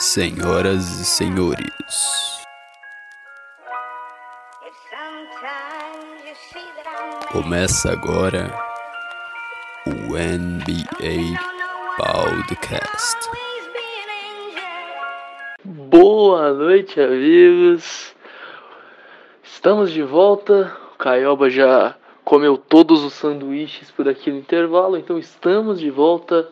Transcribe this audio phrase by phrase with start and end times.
[0.00, 1.74] Senhoras e senhores,
[7.30, 8.50] começa agora
[9.86, 11.38] o NBA
[11.98, 13.28] Podcast.
[15.62, 18.14] Boa noite, amigos.
[19.44, 20.74] Estamos de volta.
[20.94, 26.48] O Caioba já comeu todos os sanduíches por aqui no intervalo, então estamos de volta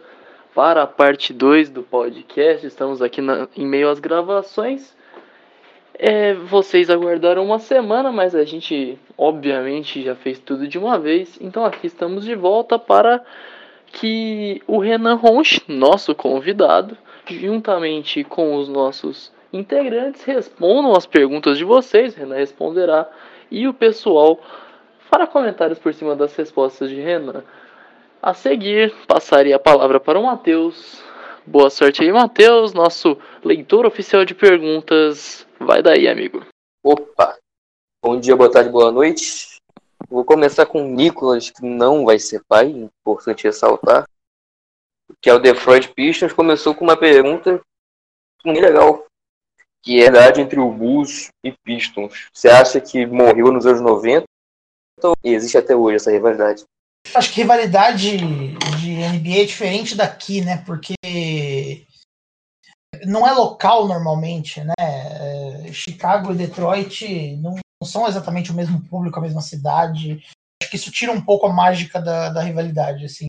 [0.59, 2.67] para a parte 2 do podcast.
[2.67, 4.93] Estamos aqui na, em meio às gravações.
[5.95, 11.39] É, vocês aguardaram uma semana, mas a gente obviamente já fez tudo de uma vez.
[11.41, 13.25] Então aqui estamos de volta para
[13.87, 21.63] que o Renan Ronch, nosso convidado, juntamente com os nossos integrantes, respondam as perguntas de
[21.63, 22.17] vocês.
[22.17, 23.09] Renan responderá
[23.49, 24.41] e o pessoal
[25.09, 27.45] fará comentários por cima das respostas de Renan.
[28.21, 31.01] A seguir, passaria a palavra para o Matheus.
[31.47, 35.47] Boa sorte aí, Matheus, nosso leitor oficial de perguntas.
[35.59, 36.45] Vai daí, amigo.
[36.83, 37.39] Opa!
[38.03, 39.61] Bom dia, boa tarde, boa noite.
[40.09, 44.05] Vou começar com o Nicolas, que não vai ser pai, importante ressaltar.
[45.23, 46.33] Que é o Detroit Pistons.
[46.33, 47.61] Começou com uma pergunta
[48.45, 49.07] muito legal.
[49.81, 52.29] Que é a idade entre o Bulls e Pistons.
[52.33, 54.25] Você acha que morreu nos anos 90?
[55.05, 56.65] Ou existe até hoje essa rivalidade?
[57.15, 60.63] Acho que rivalidade de NBA é diferente daqui, né?
[60.65, 60.95] Porque
[63.05, 64.75] não é local normalmente, né?
[64.79, 70.23] É, Chicago e Detroit não, são exatamente o mesmo público, a mesma cidade.
[70.63, 73.27] Acho que isso tira um pouco a mágica da, da rivalidade, assim.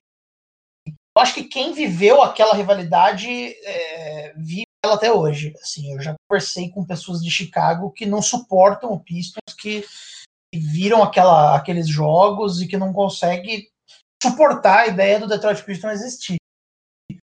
[0.88, 5.54] Eu acho que quem viveu aquela rivalidade é, vive ela até hoje.
[5.62, 9.84] Assim, eu já conversei com pessoas de Chicago que não suportam o Pistons, que
[10.54, 13.70] viram aquela, aqueles jogos e que não consegue
[14.22, 16.38] suportar a ideia do Detroit Pistons existir.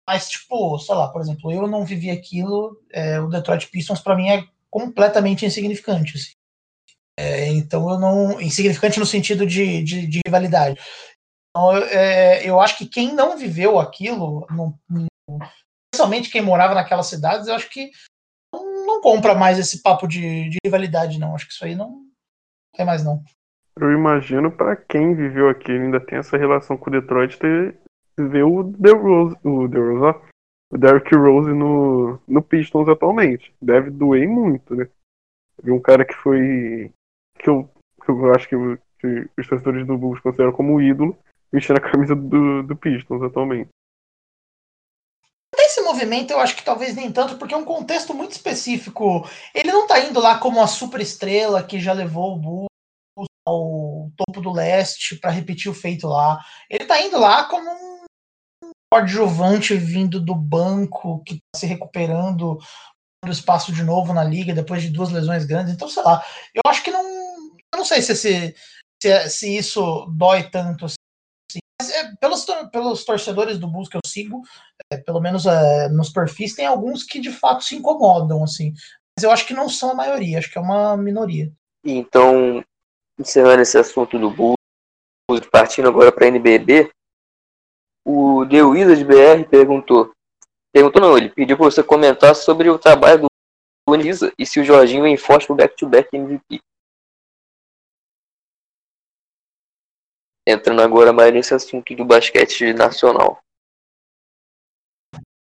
[0.08, 4.16] Mas, tipo, sei lá, por exemplo, eu não vivi aquilo, é, o Detroit Pistons para
[4.16, 6.16] mim é completamente insignificante.
[6.16, 6.32] Assim.
[7.20, 8.40] É, então eu não.
[8.40, 10.80] Insignificante no sentido de, de, de rivalidade.
[11.50, 14.78] Então, é, eu acho que quem não viveu aquilo, não,
[15.92, 17.90] principalmente quem morava naquelas cidades, eu acho que
[18.54, 21.36] não, não compra mais esse papo de, de rivalidade, não.
[21.36, 22.06] Acho que isso aí não,
[22.86, 23.24] mais não.
[23.80, 27.76] Eu imagino para quem viveu aqui ainda tem essa relação com o Detroit ter
[28.18, 30.22] ver o The Rose, o The Rose, ó,
[30.74, 33.54] o Derrick Rose no, no Pistons atualmente.
[33.62, 34.88] Deve doer muito, né?
[35.62, 36.92] Vi um cara que foi
[37.40, 37.70] que eu,
[38.04, 38.56] que eu acho que,
[39.00, 41.16] que os torcedores do Bulls consideram como ídolo
[41.52, 43.70] vestindo a camisa do, do Pistons atualmente
[45.68, 49.30] esse movimento eu acho que talvez nem tanto, porque é um contexto muito específico.
[49.54, 52.67] Ele não tá indo lá como a super estrela que já levou o Bulls
[53.48, 56.44] ao topo do leste para repetir o feito lá.
[56.70, 62.58] Ele tá indo lá como um coadjuvante vindo do banco que tá se recuperando
[63.26, 65.74] do espaço de novo na liga depois de duas lesões grandes.
[65.74, 67.04] Então, sei lá, eu acho que não.
[67.74, 68.56] Eu não sei se, se,
[69.02, 70.96] se, se isso dói tanto assim.
[71.80, 74.42] É, pelos, pelos torcedores do Bulls que eu sigo,
[74.92, 78.74] é, pelo menos é, nos perfis, tem alguns que de fato se incomodam, assim.
[79.18, 81.52] Mas eu acho que não são a maioria, acho que é uma minoria.
[81.86, 82.64] Então,
[83.20, 84.58] encerrando esse assunto do Bulls,
[85.52, 86.92] partindo agora para NBB,
[88.06, 90.12] o The Wizard BR perguntou.
[90.74, 93.28] Perguntou não, ele pediu para você comentar sobre o trabalho do
[93.90, 96.60] Unisa e se o Jorginho vem forte back-to-back MVP.
[100.48, 103.42] Entrando agora mais nesse assunto do basquete nacional.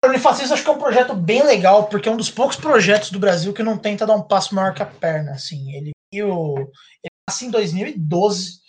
[0.04, 3.12] O Unifacista acho que é um projeto bem legal, porque é um dos poucos projetos
[3.12, 5.32] do Brasil que não tenta dar um passo maior que a perna.
[5.32, 5.72] Assim.
[5.76, 8.60] Ele, ele nasce em 2012,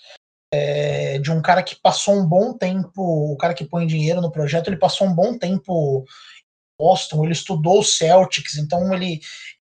[0.53, 2.93] é, de um cara que passou um bom tempo,
[3.33, 7.33] o cara que põe dinheiro no projeto, ele passou um bom tempo em Boston, ele
[7.33, 9.21] estudou o Celtics, então ele,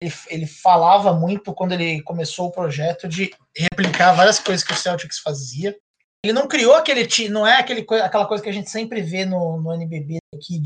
[0.01, 4.77] ele, ele falava muito quando ele começou o projeto de replicar várias coisas que o
[4.77, 5.75] Celtics fazia.
[6.23, 9.61] Ele não criou aquele não é aquele, aquela coisa que a gente sempre vê no,
[9.61, 10.63] no NBB aqui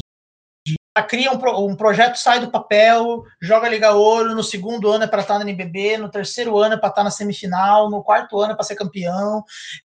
[1.02, 5.22] cria um, um, projeto, sai do papel, joga Liga Ouro, no segundo ano é para
[5.22, 8.56] estar no NBB, no terceiro ano é para estar na semifinal, no quarto ano é
[8.56, 9.44] para ser campeão,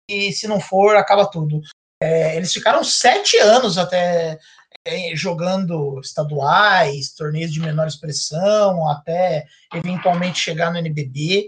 [0.06, 1.61] e se não for, acaba tudo.
[2.02, 4.38] É, eles ficaram sete anos até
[4.85, 11.47] é, jogando estaduais, torneios de menor expressão, até eventualmente chegar no NBB.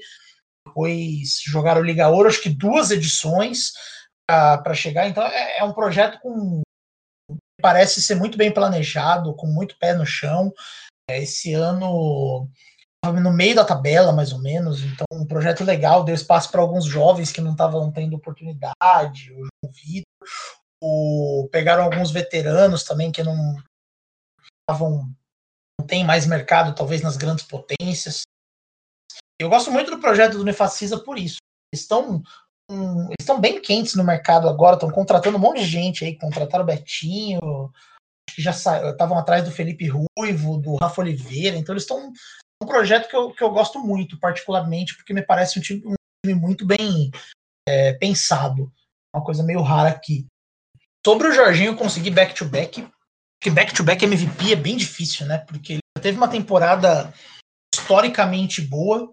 [0.67, 3.73] Depois jogaram Liga Ouro, acho que duas edições
[4.27, 5.09] para chegar.
[5.09, 6.63] Então é, é um projeto com
[7.63, 10.53] parece ser muito bem planejado, com muito pé no chão.
[11.09, 12.49] É, esse ano
[13.05, 16.85] no meio da tabela, mais ou menos, então um projeto legal, deu espaço para alguns
[16.85, 20.07] jovens que não estavam tendo oportunidade, o João Vitor,
[20.81, 23.57] o, pegaram alguns veteranos também que não
[24.61, 25.13] estavam
[25.81, 28.23] não tem mais mercado, talvez nas grandes potências.
[29.41, 31.39] Eu gosto muito do projeto do Nefacisa por isso.
[31.73, 32.23] Eles estão
[32.73, 36.65] eles estão bem quentes no mercado agora, estão contratando um monte de gente aí, contrataram
[36.65, 37.71] o Betinho,
[38.31, 42.13] que já estavam atrás do Felipe Ruivo, do Rafa Oliveira, então eles estão
[42.63, 45.95] um projeto que eu, que eu gosto muito, particularmente, porque me parece um time, um
[46.25, 47.11] time muito bem
[47.69, 48.73] é, pensado.
[49.15, 50.27] Uma coisa meio rara aqui.
[51.05, 52.89] Sobre o Jorginho conseguir back-to-back,
[53.43, 55.39] que back-to-back MVP é bem difícil, né?
[55.39, 57.13] Porque ele teve uma temporada
[57.75, 59.13] historicamente boa.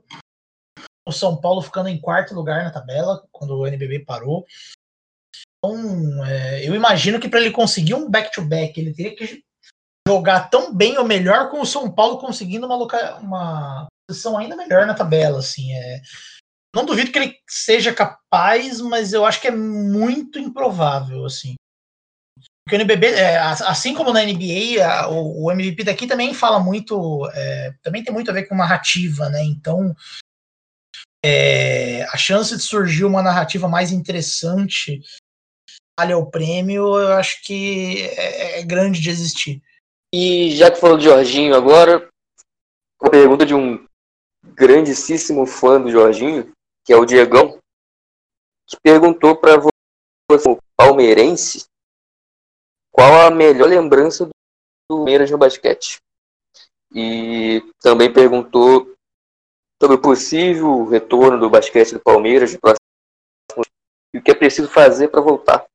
[1.10, 4.46] O São Paulo ficando em quarto lugar na tabela, quando o NBB parou.
[5.58, 9.44] Então, é, eu imagino que para ele conseguir um back-to-back, -back, ele teria que
[10.08, 14.88] jogar tão bem ou melhor com o São Paulo conseguindo uma, uma posição ainda melhor
[14.88, 15.40] na tabela.
[15.40, 16.02] Assim, é,
[16.76, 21.26] não duvido que ele seja capaz, mas eu acho que é muito improvável.
[21.26, 21.56] Assim.
[22.66, 26.60] Porque o NBB, é, assim como na NBA, a, o, o, MVP daqui também fala
[26.60, 29.44] muito, é, também tem muito a ver com narrativa, né?
[29.44, 29.96] Então,
[31.24, 35.02] é, a chance de surgir uma narrativa mais interessante
[36.00, 39.62] vale o prêmio, eu acho que é, é, grande de existir.
[40.14, 42.08] E já que falou de Jorginho agora,
[43.02, 43.86] uma pergunta de um
[44.44, 46.54] grandíssimo fã do Jorginho,
[46.86, 47.60] que é o Diegão,
[48.66, 51.66] que perguntou para você, palmeirense,
[52.92, 54.32] qual a melhor lembrança do
[54.90, 55.98] Palmeiras no basquete.
[56.94, 58.96] E também perguntou
[59.82, 65.22] sobre o possível retorno do basquete do Palmeiras e o que é preciso fazer para
[65.22, 65.66] voltar.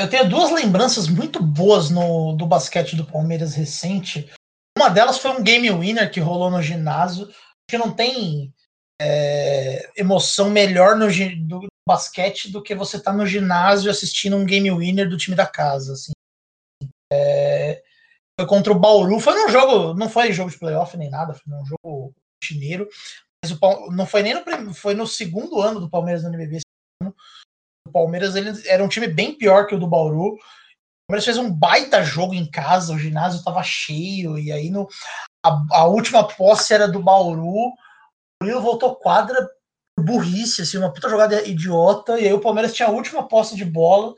[0.00, 4.30] Eu tenho duas lembranças muito boas no, do basquete do Palmeiras recente.
[4.78, 7.28] Uma delas foi um game winner que rolou no ginásio,
[7.68, 8.52] que não tem
[9.00, 11.06] é, emoção melhor no
[11.46, 15.46] do basquete do que você tá no ginásio assistindo um game winner do time da
[15.46, 15.92] casa.
[15.92, 16.12] Assim.
[17.12, 17.82] É,
[18.38, 21.42] foi contra o Bauru, foi num jogo, não foi jogo de playoff nem nada, foi
[21.46, 22.88] num jogo chineiro,
[23.50, 26.60] o, não foi nem no, foi no segundo ano do Palmeiras no NBB.
[27.02, 30.34] O Palmeiras ele era um time bem pior que o do Bauru.
[30.34, 30.38] O
[31.08, 34.88] Palmeiras fez um baita jogo em casa, o ginásio estava cheio, e aí no,
[35.44, 37.46] a, a, última posse era do Bauru.
[37.46, 37.74] O
[38.42, 39.48] Murilo voltou quadra
[40.00, 43.64] burrice, assim, uma puta jogada idiota, e aí o Palmeiras tinha a última posse de
[43.64, 44.14] bola.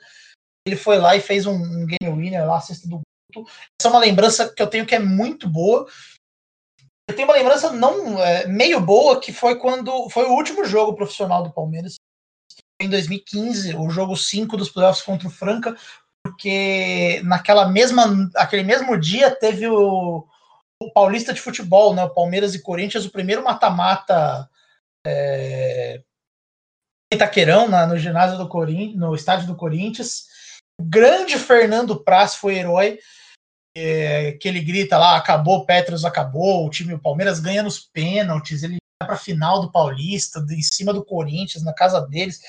[0.67, 3.01] Ele foi lá e fez um, um game winner lá, sexta do
[3.35, 3.51] Guto.
[3.81, 5.87] Essa é uma lembrança que eu tenho que é muito boa.
[7.09, 10.95] Eu tenho uma lembrança não é, meio boa que foi quando foi o último jogo
[10.95, 11.97] profissional do Palmeiras
[12.81, 15.77] em 2015, o jogo 5 dos playoffs contra o Franca,
[16.23, 20.27] porque naquela mesma, aquele mesmo dia teve o,
[20.83, 22.05] o Paulista de futebol, né?
[22.05, 24.49] O Palmeiras e Corinthians, o primeiro mata-mata
[25.07, 26.03] é,
[27.13, 30.27] Itaquerão, na, no ginásio do Corinthians, no estádio do Corinthians.
[30.79, 32.99] O grande Fernando Praz foi herói,
[33.77, 38.63] é, que ele grita lá, acabou, Petros acabou, o time do Palmeiras ganha nos pênaltis,
[38.63, 42.41] ele para a final do Paulista, em cima do Corinthians, na casa deles.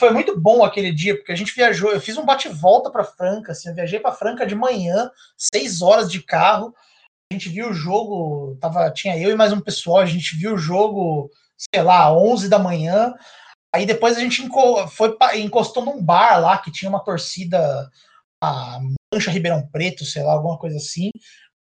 [0.00, 3.52] Foi muito bom aquele dia, porque a gente viajou, eu fiz um bate-volta para Franca,
[3.52, 6.74] assim, eu viajei para Franca de manhã, seis horas de carro.
[7.30, 10.54] A gente viu o jogo, tava, tinha eu e mais um pessoal, a gente viu
[10.54, 11.30] o jogo,
[11.70, 13.14] sei lá, 11 da manhã.
[13.74, 14.48] Aí depois a gente
[14.90, 17.90] foi encostou num bar lá que tinha uma torcida,
[18.42, 18.80] a
[19.12, 21.10] Mancha Ribeirão Preto, sei lá, alguma coisa assim.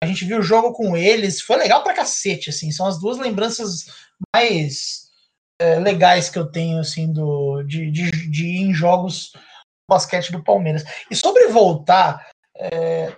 [0.04, 3.18] A gente viu o jogo com eles, foi legal pra cacete, assim, são as duas
[3.18, 3.86] lembranças
[4.36, 5.10] mais
[5.60, 9.34] é, legais que eu tenho, assim, do, de, de, de ir em jogos
[9.88, 10.84] basquete do Palmeiras.
[11.10, 13.16] E sobre voltar, é,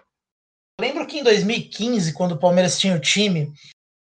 [0.79, 3.53] lembro que em 2015, quando o Palmeiras tinha o time,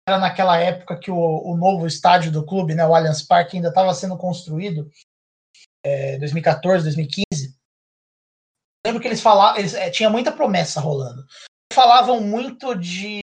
[0.09, 3.69] era naquela época que o, o novo estádio do clube, né, o Allianz Parque, ainda
[3.69, 4.91] estava sendo construído,
[5.85, 7.42] é, 2014, 2015.
[8.87, 11.25] Lembro que eles falavam, eles, é, tinha muita promessa rolando.
[11.73, 13.21] Falavam muito de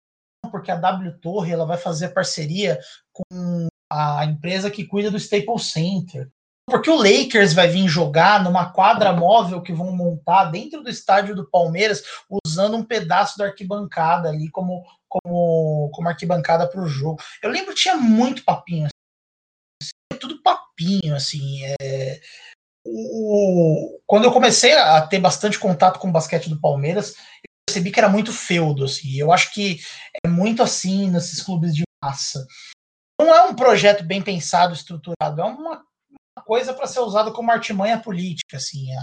[0.51, 2.79] porque a W Torre ela vai fazer parceria
[3.13, 6.31] com a empresa que cuida do Staples Center.
[6.69, 11.35] Porque o Lakers vai vir jogar numa quadra móvel que vão montar dentro do estádio
[11.35, 12.03] do Palmeiras,
[12.45, 17.23] usando um pedaço da arquibancada ali como, como, como arquibancada para o jogo.
[17.43, 18.87] Eu lembro que tinha muito papinho.
[19.83, 21.65] Assim, tudo papinho, assim.
[21.81, 22.21] É,
[22.91, 27.91] o, quando eu comecei a ter bastante contato com o basquete do Palmeiras, eu percebi
[27.91, 28.85] que era muito feudo.
[28.85, 29.17] Assim.
[29.17, 29.79] Eu acho que
[30.25, 32.47] é muito assim nesses clubes de massa
[33.21, 35.83] não é um projeto bem pensado, estruturado, é uma,
[36.37, 38.57] uma coisa para ser usada como artimanha política.
[38.57, 38.95] Assim.
[38.95, 39.03] A,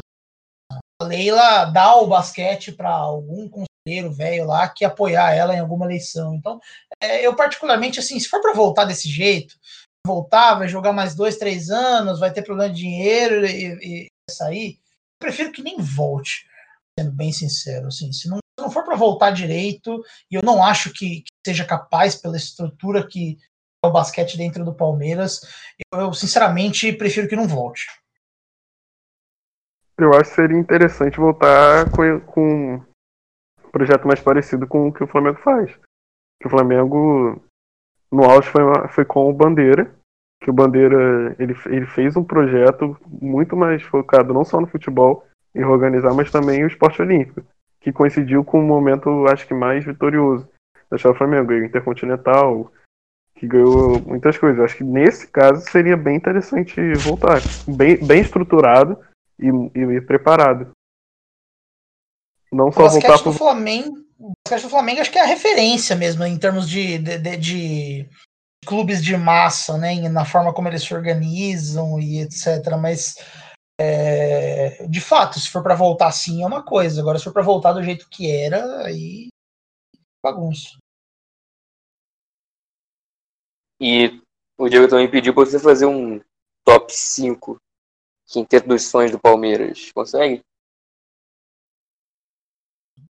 [1.02, 5.86] a Leila dá o basquete para algum conselheiro velho lá que apoiar ela em alguma
[5.86, 6.34] eleição.
[6.34, 6.60] Então,
[7.02, 9.56] é, eu particularmente, assim, se for para voltar desse jeito,
[10.06, 14.80] voltar, vai jogar mais dois, três anos, vai ter problema de dinheiro e, e sair,
[15.20, 16.48] prefiro que nem volte,
[16.98, 17.88] sendo bem sincero.
[17.88, 21.66] Assim, se não não for para voltar direito, e eu não acho que, que, seja
[21.66, 23.38] capaz pela estrutura que
[23.84, 25.42] é o basquete dentro do Palmeiras,
[25.94, 27.86] eu, eu sinceramente prefiro que não volte.
[29.98, 35.04] Eu acho que seria interessante voltar com, com um projeto mais parecido com o que
[35.04, 35.72] o Flamengo faz.
[36.42, 37.42] Que o Flamengo,
[38.16, 39.92] no auge, foi, foi com o Bandeira,
[40.42, 45.26] que o Bandeira ele, ele fez um projeto muito mais focado não só no futebol
[45.54, 47.44] e organizar, mas também o esporte olímpico,
[47.80, 50.48] que coincidiu com um momento, acho que mais vitorioso
[50.90, 52.72] da Chave Flamengo, ganhou Intercontinental,
[53.36, 54.64] que ganhou muitas coisas.
[54.64, 58.98] Acho que nesse caso seria bem interessante voltar, bem, bem estruturado
[59.40, 60.72] e, e, e preparado.
[62.52, 63.32] Não só voltar pro...
[63.32, 64.05] do Flamengo, o
[64.48, 68.10] basquete do Flamengo acho que é a referência mesmo em termos de, de, de, de
[68.66, 72.78] clubes de massa, né, na forma como eles se organizam e etc.
[72.80, 73.16] Mas
[73.80, 77.02] é, de fato, se for para voltar assim é uma coisa.
[77.02, 79.30] Agora, se for para voltar do jeito que era, aí
[80.24, 80.78] bagunça.
[83.80, 84.22] E
[84.58, 86.22] o Diego também pediu para você fazer um
[86.64, 87.58] top 5
[88.28, 89.92] quinteto dos sonhos do Palmeiras.
[89.92, 90.42] Consegue?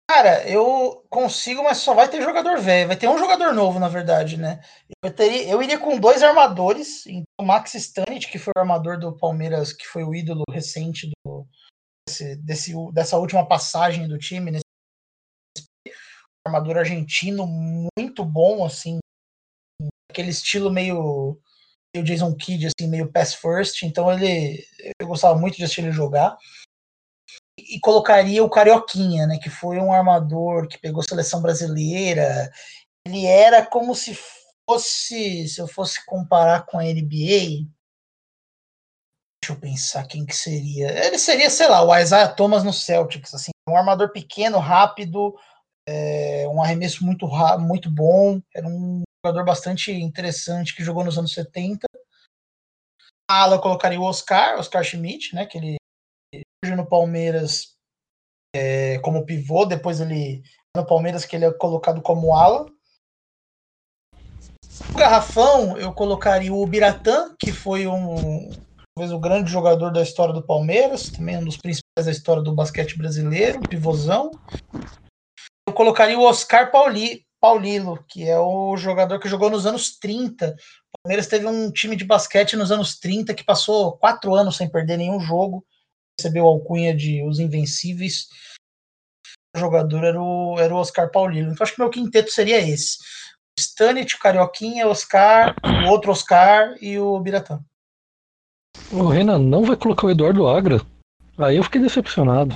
[0.09, 2.87] Cara, eu consigo, mas só vai ter jogador velho.
[2.87, 4.61] Vai ter um jogador novo, na verdade, né?
[5.03, 7.05] Eu, teria, eu iria com dois armadores.
[7.05, 11.45] Então, Max Stanit, que foi o armador do Palmeiras, que foi o ídolo recente do,
[12.07, 14.49] desse, desse, dessa última passagem do time.
[14.49, 14.63] Nesse,
[16.45, 18.99] armador argentino muito bom, assim.
[20.09, 21.37] Aquele estilo meio,
[21.93, 23.83] meio Jason Kidd, assim, meio pass first.
[23.83, 24.65] Então ele.
[25.01, 26.37] Eu gostava muito de assistir ele jogar
[27.69, 32.51] e colocaria o Carioquinha, né, que foi um armador que pegou seleção brasileira.
[33.05, 34.17] Ele era como se
[34.67, 37.67] fosse, se eu fosse comparar com a NBA,
[39.41, 40.89] deixa eu pensar quem que seria.
[41.05, 45.35] Ele seria, sei lá, o Isaiah Thomas no Celtics, assim, um armador pequeno, rápido,
[45.87, 47.27] é, um arremesso muito
[47.59, 51.85] muito bom, era um jogador bastante interessante que jogou nos anos 70.
[53.29, 55.76] A ala eu colocaria o Oscar, Oscar Schmidt, né, que ele
[56.65, 57.75] no Palmeiras
[58.55, 60.41] é, como pivô, depois ele
[60.75, 62.65] no Palmeiras que ele é colocado como ala.
[64.91, 68.49] No garrafão, eu colocaria o Biratã, que foi um
[68.95, 72.53] talvez o grande jogador da história do Palmeiras, também um dos principais da história do
[72.53, 74.31] basquete brasileiro, pivôzão.
[75.67, 80.49] Eu colocaria o Oscar Pauli, Paulilo, que é o jogador que jogou nos anos 30.
[80.49, 84.67] O Palmeiras teve um time de basquete nos anos 30 que passou quatro anos sem
[84.67, 85.63] perder nenhum jogo
[86.19, 88.27] recebeu a alcunha de Os Invencíveis.
[89.55, 91.51] O jogador era o, era o Oscar Paulino.
[91.51, 92.97] Então acho que meu quinteto seria esse.
[93.57, 97.59] Stanit, o Carioquinha, Oscar, o outro Oscar e o Biratã.
[98.91, 100.81] O Renan não vai colocar o Eduardo Agra.
[101.37, 102.55] Aí eu fiquei decepcionado.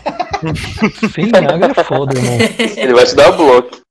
[1.14, 2.38] Sem Agra é foda, irmão.
[2.78, 3.82] Ele vai te dar bloco.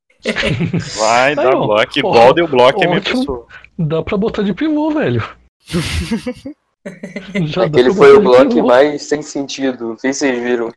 [0.99, 1.99] Vai dar bloco.
[1.99, 3.47] Igual deu bloco é minha pessoa.
[3.79, 5.23] Dá pra botar de pivô, velho.
[7.65, 9.89] Aquele foi o bloco mais sem sentido.
[9.89, 10.73] Não sei se vocês viram.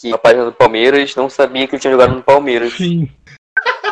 [0.00, 2.74] Que a página do Palmeiras não sabia que eu tinha jogado no Palmeiras.
[2.74, 3.10] Sim.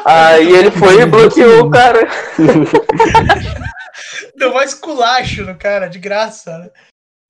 [0.04, 2.08] Aí ele foi e bloqueou o cara.
[4.36, 6.58] Deu mais culacho no cara, de graça.
[6.58, 6.70] Né?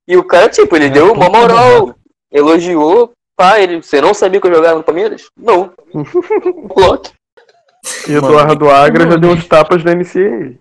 [0.09, 1.95] E o cara, tipo, ele é, deu uma moral.
[2.31, 3.13] Elogiou.
[3.35, 5.31] Pá, ele, você não sabia que eu jogava no Palmeiras?
[5.37, 5.73] Não.
[6.75, 7.13] bloco.
[8.09, 10.59] E Eduardo Agra já deu uns tapas na NCAA.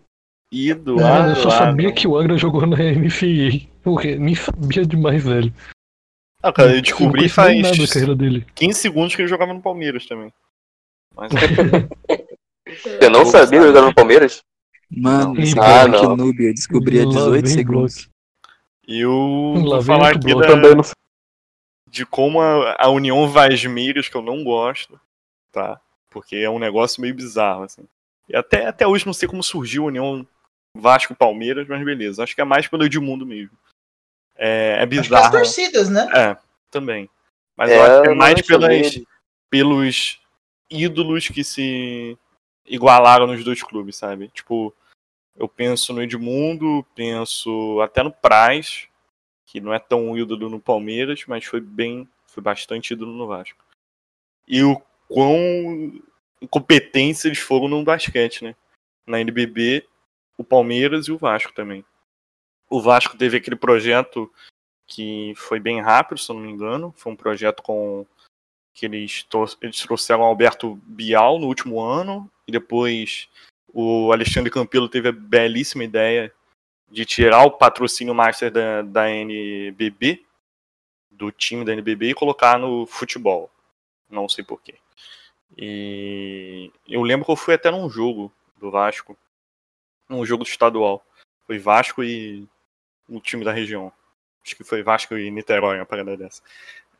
[0.55, 3.67] Ido, Não, eu só sabia que o Agra jogou na NCAA.
[3.83, 5.53] Porra, nem sabia demais, velho.
[6.41, 7.61] Ah, cara, eu descobri faz
[8.17, 8.45] dele.
[8.55, 10.31] 15 segundos que ele jogava no Palmeiras também.
[11.13, 11.29] Mas...
[12.81, 14.43] Você não sabia que jogava no Palmeiras?
[14.89, 18.09] Mano, esse ah, que noob, eu descobri há 18 segundos.
[18.87, 20.81] E eu vou falar aqui da...
[21.89, 24.97] de como a, a União Vasmeiros, que eu não gosto,
[25.51, 25.81] tá?
[26.11, 27.83] Porque é um negócio meio bizarro, assim.
[28.29, 30.25] E até, até hoje não sei como surgiu a União
[30.75, 32.23] Vasco Palmeiras, mas beleza.
[32.23, 33.57] Acho que é mais pelo Edmundo mesmo.
[34.35, 35.15] É, é bizarro.
[35.15, 36.07] Acho que as torcidas, né?
[36.13, 36.37] É,
[36.69, 37.09] também.
[37.55, 39.01] Mas é, eu acho que é mais pelas,
[39.49, 40.19] pelos
[40.69, 42.17] ídolos que se
[42.65, 44.27] igualaram nos dois clubes, sabe?
[44.27, 44.75] Tipo,
[45.35, 48.89] eu penso no Edmundo, penso até no Praz,
[49.45, 53.63] que não é tão ídolo no Palmeiras, mas foi bem, foi bastante ídolo no Vasco.
[54.45, 56.01] E o quão
[56.41, 58.55] incompetência eles foram no basquete, né?
[59.07, 59.87] Na NBB
[60.37, 61.83] o Palmeiras e o Vasco também.
[62.69, 64.31] O Vasco teve aquele projeto
[64.87, 66.93] que foi bem rápido, se eu não me engano.
[66.97, 68.05] Foi um projeto com
[68.73, 69.25] que eles,
[69.61, 73.29] eles trouxeram o Alberto Bial no último ano e depois
[73.73, 76.31] o Alexandre Campelo teve a belíssima ideia
[76.89, 80.23] de tirar o patrocínio master da, da NBB,
[81.09, 83.49] do time da NBB, e colocar no futebol.
[84.09, 84.75] Não sei porquê.
[85.57, 89.17] E eu lembro que eu fui até num jogo do Vasco,
[90.09, 91.05] num jogo estadual.
[91.45, 92.47] Foi Vasco e
[93.09, 93.91] um time da região.
[94.43, 96.41] Acho que foi Vasco e Niterói, uma parada dessa.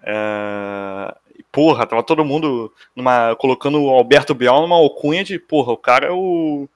[0.02, 1.16] É...
[1.52, 6.08] Porra, tava todo mundo numa, colocando o Alberto Bial numa alcunha de, porra, o cara
[6.08, 6.68] é o,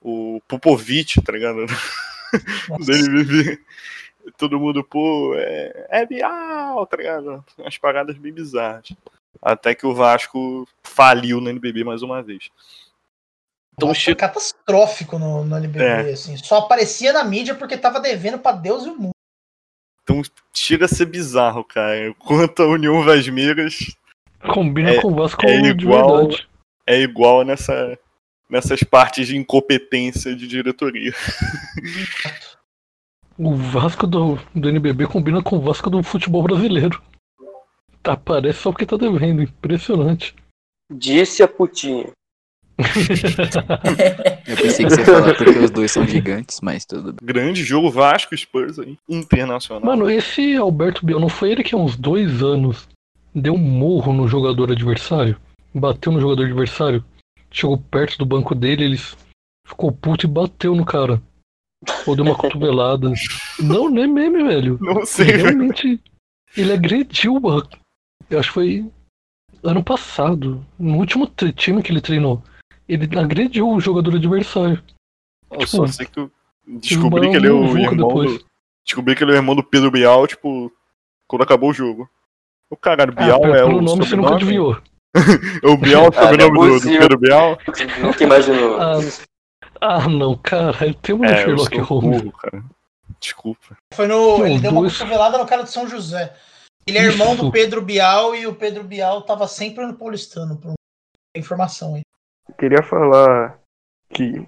[0.00, 1.66] o Popovic, tá ligado?
[4.38, 7.44] Todo mundo, pô, é, é Bial, tá ligado?
[7.58, 8.92] Umas paradas bem bizarras.
[9.40, 12.50] Até que o Vasco faliu no NBB mais uma vez.
[13.76, 16.12] Então, Nossa, foi catastrófico no, no NBB, é.
[16.12, 16.36] assim.
[16.36, 19.10] Só aparecia na mídia porque tava devendo para Deus e o mundo.
[20.02, 20.22] Então
[20.54, 22.14] chega a ser bizarro, cara.
[22.18, 23.96] Quanto a União Vasmeiras.
[24.52, 26.28] Combina é, com o Vasco é igual,
[26.86, 27.98] É igual nessa,
[28.48, 31.12] nessas partes de incompetência de diretoria.
[33.36, 37.02] O Vasco do, do NBB combina com o Vasco do futebol brasileiro.
[38.00, 39.42] Tá, parece só porque tá devendo.
[39.42, 40.36] Impressionante.
[40.92, 42.12] Disse a putinha.
[44.46, 47.18] Eu pensei que você ia falar porque os dois são gigantes, mas tudo bem.
[47.22, 49.84] Grande jogo Vasco Spurs aí, internacional.
[49.84, 52.88] Mano, esse Alberto Biel, não foi ele que há uns dois anos
[53.34, 55.36] deu um morro no jogador adversário?
[55.72, 57.04] Bateu no jogador adversário?
[57.50, 59.00] Chegou perto do banco dele, ele
[59.66, 61.22] ficou puto e bateu no cara.
[62.06, 63.12] Ou deu uma cotovelada.
[63.60, 64.78] Não, não é meme, velho.
[64.80, 65.28] Não sei.
[65.28, 66.00] Ele realmente.
[66.56, 67.40] Ele agrediu.
[68.28, 68.90] Eu acho que foi
[69.62, 70.64] ano passado.
[70.78, 72.42] No último time que ele treinou.
[72.88, 74.82] Ele agrediu o jogador adversário.
[75.50, 76.30] Eu tipo, só sei que eu
[76.66, 78.44] descobri que ele é o irmão do,
[78.84, 80.70] Descobri que ele é o irmão do Pedro Bial, tipo,
[81.26, 82.08] quando acabou o jogo.
[82.68, 83.80] O caralho, ah, Bial ah, é o.
[83.80, 84.76] nome você nunca adivinhou.
[85.62, 87.58] o Bial é o sobrenome ah, do, do Pedro Bial?
[88.02, 88.80] Nunca imaginou.
[88.80, 88.98] Ah,
[89.80, 92.32] ah não, cara, tem uma é, Sherlock Holmes.
[92.38, 92.64] cara.
[93.20, 93.76] Desculpa.
[93.94, 94.38] Foi no.
[94.38, 96.34] Não, ele deu uma cotovelada no cara de São José.
[96.86, 97.44] Ele é irmão Isso.
[97.44, 100.74] do Pedro Bial e o Pedro Bial tava sempre no Paulistano, por
[101.34, 102.02] informação aí.
[102.58, 103.58] Queria falar
[104.10, 104.46] que,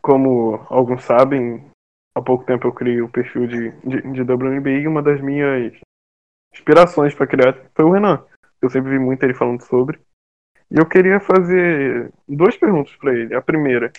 [0.00, 1.70] como alguns sabem,
[2.16, 5.72] há pouco tempo eu criei o perfil de, de, de WNBA e uma das minhas
[6.52, 8.24] inspirações para criar foi o Renan.
[8.60, 10.00] Eu sempre vi muito ele falando sobre.
[10.70, 13.34] E eu queria fazer duas perguntas para ele.
[13.34, 13.92] A primeira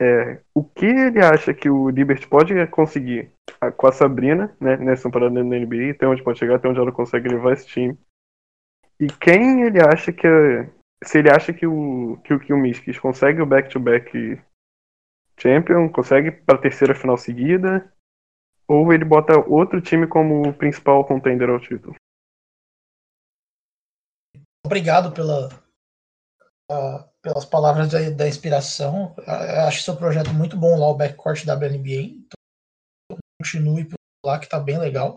[0.00, 3.30] é o que ele acha que o Liberty pode conseguir
[3.76, 6.92] com a Sabrina, né, nessa temporada da NBA, até onde pode chegar, até onde ela
[6.92, 7.98] consegue levar esse time.
[9.00, 10.68] E quem ele acha que é,
[11.04, 14.44] se ele acha que o que o, Miskis consegue o back-to-back -back
[15.38, 17.92] champion, consegue para a terceira final seguida,
[18.66, 21.94] ou ele bota outro time como principal contender ao título.
[24.66, 25.48] Obrigado pela,
[26.70, 29.14] uh, pelas palavras da, da inspiração.
[29.18, 32.02] Eu acho seu projeto muito bom lá, o backcourt da WNBA.
[32.02, 35.16] Então, continue por lá, que está bem legal.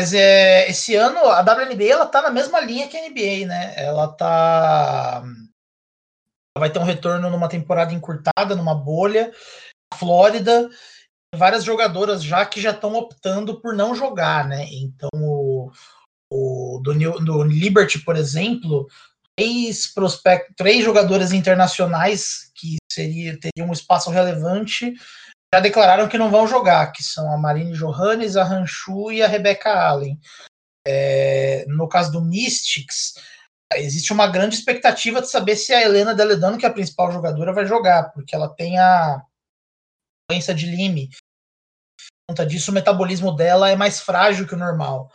[0.00, 3.74] Mas é, esse ano a WNBA ela tá na mesma linha que a NBA, né?
[3.76, 5.22] Ela tá
[6.56, 9.30] vai ter um retorno numa temporada encurtada, numa bolha.
[9.94, 10.70] Flórida,
[11.36, 14.66] várias jogadoras já que já estão optando por não jogar, né?
[14.72, 15.70] Então o,
[16.32, 18.88] o do, do Liberty, por exemplo,
[19.36, 24.94] três prospectos, três jogadoras internacionais que seria teriam um espaço relevante
[25.52, 29.28] já declararam que não vão jogar, que são a Marine Johannes, a Ranchu e a
[29.28, 30.18] Rebecca Allen.
[30.86, 33.14] É, no caso do Mystics,
[33.74, 37.52] existe uma grande expectativa de saber se a Helena Deledano, que é a principal jogadora,
[37.52, 39.22] vai jogar, porque ela tem a
[40.30, 41.08] doença de Lyme.
[41.08, 45.10] Por conta disso, o metabolismo dela é mais frágil que o normal.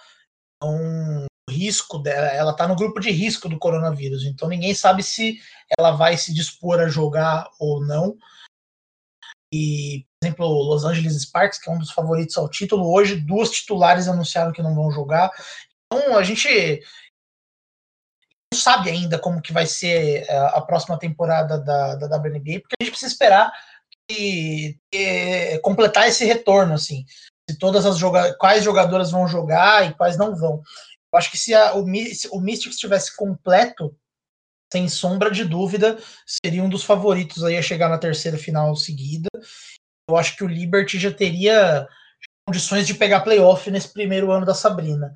[0.57, 4.25] Então, o risco dela, ela está no grupo de risco do coronavírus.
[4.25, 5.39] Então, ninguém sabe se
[5.77, 8.17] ela vai se dispor a jogar ou não.
[9.53, 13.51] E, por exemplo, Los Angeles Sparks, que é um dos favoritos ao título, hoje duas
[13.51, 15.31] titulares anunciaram que não vão jogar.
[15.85, 16.81] Então a gente
[18.53, 22.75] não sabe ainda como que vai ser eh, a próxima temporada da, da WNBA, porque
[22.79, 23.51] a gente precisa esperar
[24.07, 27.05] que, que, completar esse retorno, assim.
[27.49, 30.61] Se todas as joga quais jogadoras vão jogar e quais não vão.
[31.13, 33.95] Eu acho que se, a, o, se o Mystics estivesse completo,
[34.75, 39.29] sem sombra de dúvida, seria um dos favoritos aí a chegar na terceira final seguida.
[40.09, 41.87] Eu acho que o Liberty já teria
[42.45, 45.15] condições de pegar playoff nesse primeiro ano da Sabrina.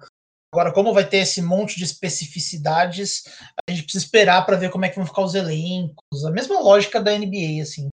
[0.53, 3.23] Agora, como vai ter esse monte de especificidades,
[3.67, 6.25] a gente precisa esperar para ver como é que vão ficar os elencos.
[6.25, 7.89] A mesma lógica da NBA, assim,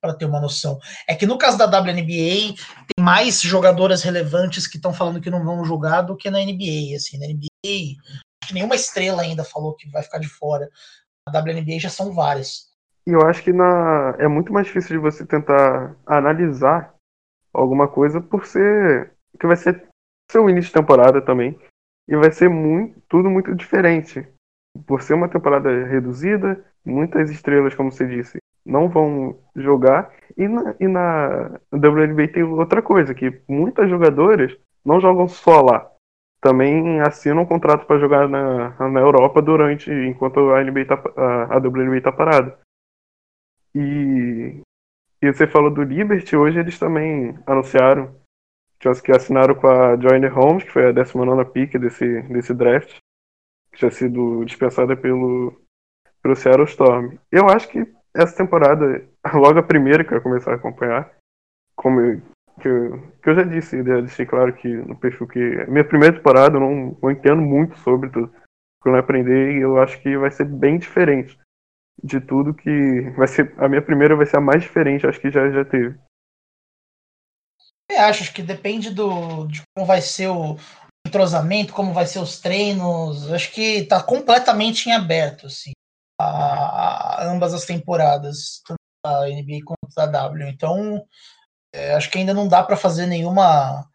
[0.00, 0.80] para ter uma noção.
[1.06, 2.56] É que no caso da WNBA,
[2.88, 6.96] tem mais jogadoras relevantes que estão falando que não vão jogar do que na NBA.
[6.96, 8.00] Assim, na NBA,
[8.50, 10.68] nenhuma estrela ainda falou que vai ficar de fora.
[11.26, 12.72] Na WNBA já são várias.
[13.06, 14.14] E eu acho que na...
[14.18, 16.94] é muito mais difícil de você tentar analisar
[17.52, 19.12] alguma coisa por ser.
[19.38, 19.86] que vai ser
[20.30, 21.58] seu início de temporada também.
[22.08, 24.26] E vai ser muito, tudo muito diferente.
[24.86, 30.12] por ser uma temporada reduzida, muitas estrelas, como você disse, não vão jogar.
[30.36, 35.91] E na, e na WNBA tem outra coisa, que muitas jogadoras não jogam só lá.
[36.42, 41.54] Também assinam um contrato para jogar na, na Europa durante enquanto a, NBA tá, a,
[41.54, 42.58] a WNBA está parada.
[43.74, 44.60] E,
[45.22, 48.20] e você falou do Liberty, hoje eles também anunciaram
[49.00, 52.98] que assinaram com a Joyner Holmes, que foi a 19 pick desse, desse draft,
[53.70, 55.56] que tinha sido dispensada pelo,
[56.20, 57.16] pelo Seattle Storm.
[57.30, 61.12] Eu acho que essa temporada, logo a primeira que eu começar a acompanhar,
[61.76, 62.00] como
[62.60, 65.84] que, eu, que eu já disse, já deixei claro que no perfil que a minha
[65.84, 68.32] primeira temporada eu não, entendo muito sobre tudo.
[68.80, 71.38] Quando eu aprender, eu acho que vai ser bem diferente
[72.02, 75.30] de tudo que vai ser a minha primeira vai ser a mais diferente, acho que
[75.30, 75.98] já já teve.
[77.90, 80.56] Eu acho, que depende do de como vai ser o
[81.06, 83.30] entrosamento, como vai ser os treinos.
[83.30, 85.72] Acho que tá completamente em aberto, assim,
[86.18, 90.48] a, a ambas as temporadas, tanto da NBA quanto da W.
[90.48, 91.06] Então,
[91.72, 93.88] é, acho que ainda não dá para fazer nenhuma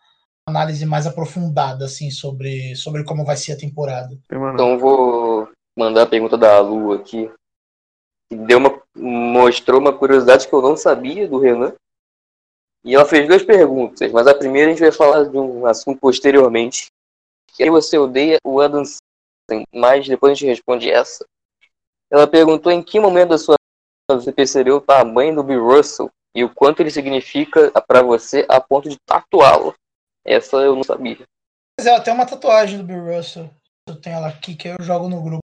[0.48, 4.18] análise mais aprofundada, assim, sobre, sobre como vai ser a temporada.
[4.32, 7.30] Então, vou mandar a pergunta da Lu aqui.
[8.32, 11.74] Deu uma, mostrou uma curiosidade que eu não sabia do Renan.
[12.84, 16.00] E ela fez duas perguntas, mas a primeira a gente vai falar de um assunto
[16.00, 16.88] posteriormente.
[17.54, 21.26] Que aí você odeia o Adam Sandler, mas depois a gente responde essa.
[22.10, 23.56] Ela perguntou em que momento da sua
[24.10, 28.45] vida você percebeu o tamanho do Bill Russell e o quanto ele significa para você
[28.47, 29.73] a ponto de tatuá-lo.
[30.23, 31.26] Essa eu não sabia.
[31.80, 33.50] Mas é, tem uma tatuagem do Bill Russell.
[33.89, 35.41] Eu tenho ela aqui que eu jogo no grupo.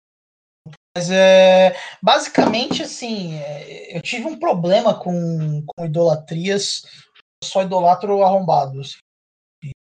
[0.94, 6.86] Mas é basicamente assim, é, eu tive um problema com, com idolatrias
[7.42, 8.98] só idolatro arrombados.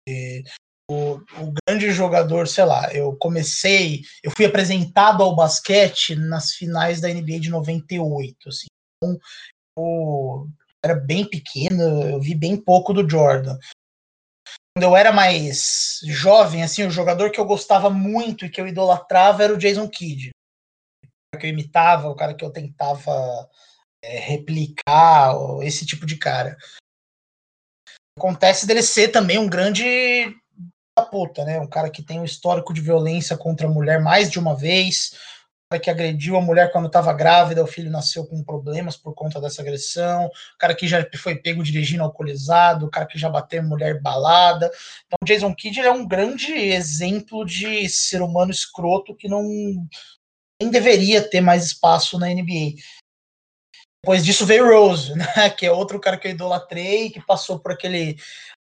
[0.08, 0.42] E,
[0.90, 7.00] o, o, grande jogador, sei lá, eu comecei, eu fui apresentado ao basquete nas finais
[7.00, 8.66] da NBA de 98, assim.
[9.04, 9.16] Então,
[9.78, 10.48] eu
[10.84, 13.58] era bem pequeno, eu vi bem pouco do Jordan.
[14.76, 18.68] Quando eu era mais jovem, assim, o jogador que eu gostava muito e que eu
[18.68, 20.30] idolatrava era o Jason Kidd.
[21.34, 23.48] O que eu imitava, o cara que eu tentava
[24.02, 26.56] é, replicar, esse tipo de cara
[28.18, 30.34] acontece dele ser também um grande
[30.98, 31.60] da puta, né?
[31.60, 35.14] Um cara que tem um histórico de violência contra a mulher mais de uma vez,
[35.68, 39.40] cara que agrediu a mulher quando estava grávida, o filho nasceu com problemas por conta
[39.40, 43.62] dessa agressão, um cara que já foi pego dirigindo alcoolizado, um cara que já bateu
[43.62, 44.70] mulher balada.
[45.06, 49.42] Então, Jason Kidd é um grande exemplo de ser humano escroto que não
[50.60, 52.76] nem deveria ter mais espaço na NBA.
[54.02, 57.72] Depois disso veio Rose, né, que é outro cara que eu idolatrei, que passou por
[57.72, 58.16] aquele,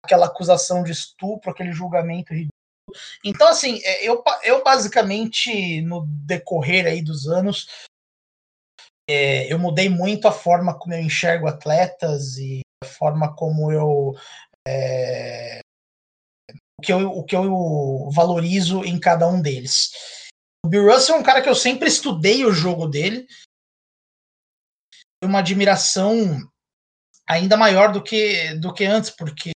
[0.05, 2.58] aquela acusação de estupro, aquele julgamento ridículo.
[3.25, 7.67] Então, assim, é, eu, eu basicamente, no decorrer aí dos anos,
[9.09, 14.15] é, eu mudei muito a forma como eu enxergo atletas e a forma como eu.
[14.67, 15.61] É,
[16.79, 19.91] o, que eu o que eu valorizo em cada um deles.
[20.65, 23.27] O Bill Russell é um cara que eu sempre estudei o jogo dele,
[25.25, 26.39] uma admiração
[27.27, 29.53] ainda maior do que, do que antes, porque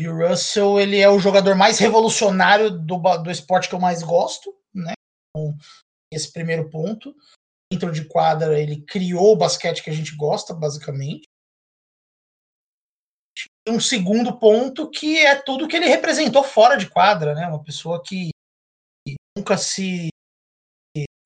[0.00, 4.56] Bill Russell ele é o jogador mais revolucionário do, do esporte que eu mais gosto,
[4.74, 4.94] né?
[5.28, 5.54] Então,
[6.10, 7.14] esse primeiro ponto.
[7.70, 11.24] Dentro de quadra, ele criou o basquete que a gente gosta, basicamente.
[13.68, 17.46] Um segundo ponto que é tudo que ele representou fora de quadra, né?
[17.46, 18.30] Uma pessoa que
[19.36, 20.08] nunca se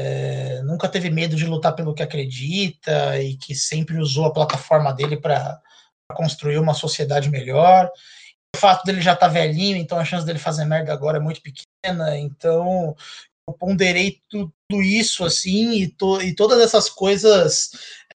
[0.00, 4.92] é, nunca teve medo de lutar pelo que acredita e que sempre usou a plataforma
[4.92, 5.62] dele para
[6.14, 7.88] construir uma sociedade melhor.
[8.54, 11.42] O fato dele já tá velhinho, então a chance dele fazer merda agora é muito
[11.42, 12.16] pequena.
[12.16, 12.94] Então
[13.48, 17.70] eu ponderei tudo isso assim e, to, e todas essas coisas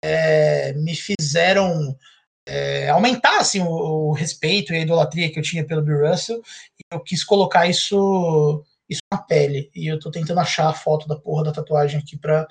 [0.03, 1.97] é, me fizeram
[2.45, 6.41] é, aumentar assim, o, o, respeito e a idolatria que eu tinha pelo Bill Russell.
[6.77, 9.71] E eu quis colocar isso isso na pele.
[9.73, 12.45] E eu tô tentando achar a foto da porra da tatuagem aqui pra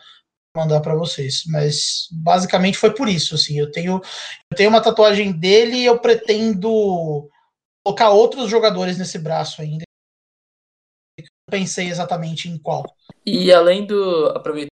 [0.57, 1.43] mandar para vocês.
[1.49, 3.59] Mas basicamente foi por isso, assim.
[3.59, 4.01] Eu tenho,
[4.51, 7.31] eu tenho uma tatuagem dele e eu pretendo
[7.85, 9.85] colocar outros jogadores nesse braço ainda.
[11.19, 12.85] Eu pensei exatamente em qual.
[13.25, 14.27] E além do.
[14.29, 14.71] Aproveitar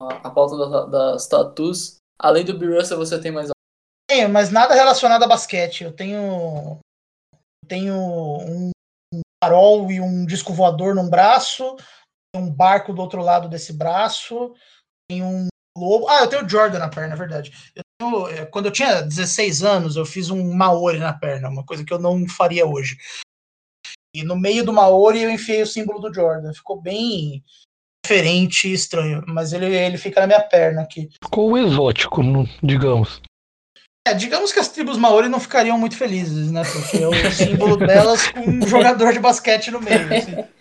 [0.00, 3.50] a pauta das tatuas, além do Bill Russell, você tem mais
[4.08, 5.84] Tenho, mas nada relacionado a basquete.
[5.84, 6.80] Eu tenho.
[7.32, 8.70] Eu tenho um
[9.42, 11.76] farol e um disco voador num braço,
[12.34, 14.54] um barco do outro lado desse braço,
[15.08, 16.08] tem um lobo.
[16.08, 17.52] Ah, eu tenho o Jordan na perna, é verdade.
[17.74, 21.64] Eu tenho, é, quando eu tinha 16 anos, eu fiz um Maori na perna, uma
[21.64, 22.96] coisa que eu não faria hoje.
[24.14, 26.52] E no meio do Maori eu enfiei o símbolo do Jordan.
[26.52, 27.44] Ficou bem
[28.04, 29.22] diferente e estranho.
[29.26, 31.08] Mas ele, ele fica na minha perna aqui.
[31.22, 32.22] Ficou exótico,
[32.62, 33.20] digamos.
[34.06, 36.62] É, digamos que as tribos Maori não ficariam muito felizes, né?
[36.64, 40.14] Porque é o símbolo delas com um jogador de basquete no meio.
[40.14, 40.44] Assim.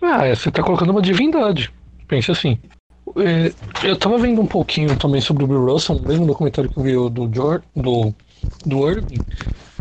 [0.00, 1.74] Ah, você tá colocando uma divindade.
[2.06, 2.56] Pense assim.
[3.16, 6.82] É, eu tava vendo um pouquinho também sobre o Bill Russell, mesmo documentário que eu
[6.82, 8.14] vi do George, do,
[8.64, 9.20] do Irving,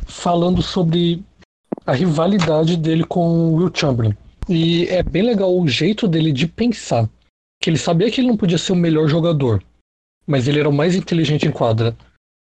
[0.05, 1.23] falando sobre
[1.85, 4.15] a rivalidade dele com o Will Chamberlain.
[4.49, 7.09] E é bem legal o jeito dele de pensar.
[7.61, 9.63] Que ele sabia que ele não podia ser o melhor jogador,
[10.25, 11.95] mas ele era o mais inteligente em quadra.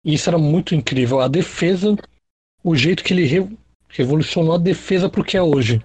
[0.06, 1.20] E isso era muito incrível.
[1.20, 1.96] A defesa,
[2.64, 3.48] o jeito que ele re
[3.90, 5.82] revolucionou a defesa pro que é hoje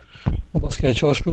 [0.54, 1.02] no basquete.
[1.02, 1.30] Eu acho que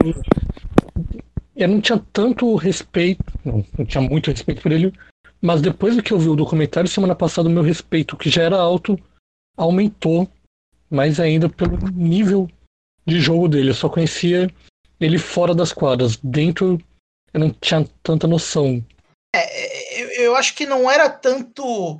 [1.55, 4.93] eu, eu não tinha tanto respeito, não, não tinha muito respeito por ele,
[5.41, 8.43] mas depois do que eu vi o documentário semana passada, o meu respeito, que já
[8.43, 8.97] era alto,
[9.57, 10.29] aumentou
[10.89, 12.49] mais ainda pelo nível
[13.05, 13.71] de jogo dele.
[13.71, 14.49] Eu só conhecia
[14.99, 16.17] ele fora das quadras.
[16.17, 16.79] Dentro,
[17.33, 18.83] eu não tinha tanta noção.
[19.35, 21.99] É, eu acho que não era tanto.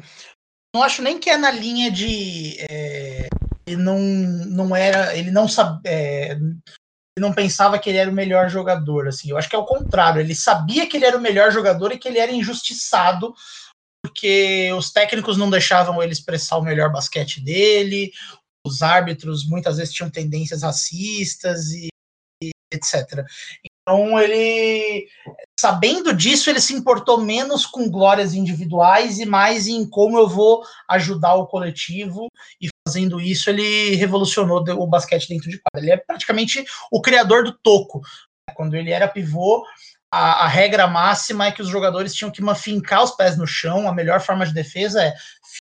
[0.73, 2.57] Não acho nem que é na linha de.
[2.69, 3.27] É,
[3.65, 5.17] ele não, não era.
[5.17, 5.81] Ele não sabe.
[5.85, 6.37] É,
[7.19, 9.07] não pensava que ele era o melhor jogador.
[9.07, 10.19] Assim, eu acho que é o contrário.
[10.19, 13.33] Ele sabia que ele era o melhor jogador e que ele era injustiçado
[14.03, 18.11] porque os técnicos não deixavam ele expressar o melhor basquete dele,
[18.67, 21.87] os árbitros muitas vezes tinham tendências racistas e,
[22.43, 23.25] e etc.
[23.65, 25.07] Então ele,
[25.59, 30.63] sabendo disso, ele se importou menos com glórias individuais e mais em como eu vou
[30.89, 32.27] ajudar o coletivo.
[32.59, 35.85] E fazendo isso, ele revolucionou o basquete dentro de quadra.
[35.85, 38.01] Ele é praticamente o criador do toco.
[38.55, 39.65] Quando ele era pivô,
[40.11, 43.87] a, a, regra máxima é que os jogadores tinham que fincar os pés no chão.
[43.87, 45.13] A melhor forma de defesa é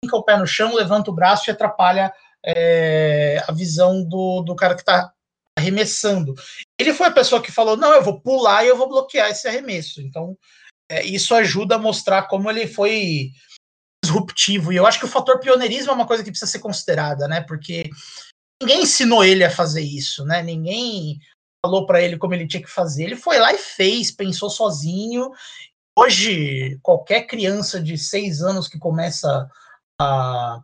[0.04, 2.14] finca o pé no chão, levanta o braço e atrapalha
[2.46, 5.12] é, a visão do, do cara que está
[5.58, 6.36] arremessando.
[6.78, 9.48] Ele foi a pessoa que falou: não, eu vou pular e eu vou bloquear esse
[9.48, 10.02] arremesso.
[10.02, 10.38] Então,
[10.90, 13.32] é, isso ajuda a mostrar como ele foi
[14.06, 14.72] disruptivo.
[14.72, 17.42] E eu acho que o fator pioneirismo é uma coisa que precisa ser considerada, né?
[17.42, 17.90] Porque
[18.62, 20.42] ninguém ensinou ele a fazer isso, né?
[20.42, 21.20] Ninguém
[21.66, 23.04] falou para ele como ele tinha que fazer.
[23.04, 25.32] Ele foi lá e fez, pensou sozinho.
[25.98, 29.50] Hoje, qualquer criança de seis anos que começa
[30.00, 30.62] a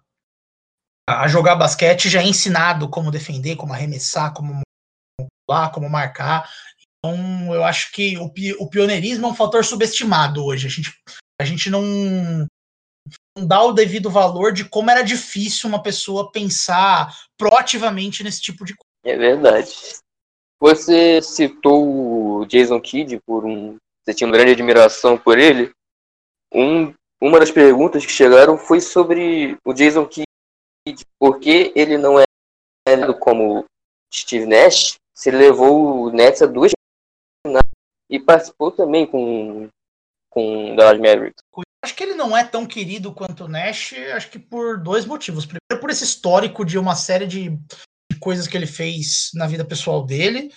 [1.07, 4.61] a jogar basquete já é ensinado como defender, como arremessar, como
[5.49, 6.49] lá, como marcar.
[6.97, 10.67] Então, eu acho que o, o pioneirismo é um fator subestimado hoje.
[10.67, 10.93] A gente,
[11.41, 12.45] a gente não
[13.37, 18.75] dá o devido valor de como era difícil uma pessoa pensar proativamente nesse tipo de
[18.75, 18.91] coisa.
[19.03, 19.71] É verdade.
[20.59, 23.77] Você citou o Jason Kidd por um.
[24.03, 25.71] Você tinha uma grande admiração por ele.
[26.53, 30.25] Um, uma das perguntas que chegaram foi sobre o Jason Kidd
[31.19, 32.23] porque ele não é
[33.19, 33.65] como
[34.13, 36.71] Steve Nash, se levou o Nets a duas
[38.09, 39.69] e participou também com
[40.29, 41.43] com Dallas Mavericks.
[41.83, 45.45] Acho que ele não é tão querido quanto o Nash, acho que por dois motivos.
[45.45, 49.65] Primeiro, por esse histórico de uma série de, de coisas que ele fez na vida
[49.65, 50.51] pessoal dele,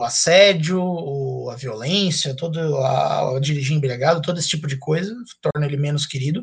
[0.00, 5.66] o assédio, a violência, todo a, a dirigir embriagado, todo esse tipo de coisa, torna
[5.66, 6.42] ele menos querido.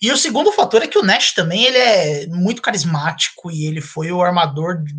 [0.00, 3.80] E o segundo fator é que o Nash também ele é muito carismático e ele
[3.80, 4.94] foi o armador de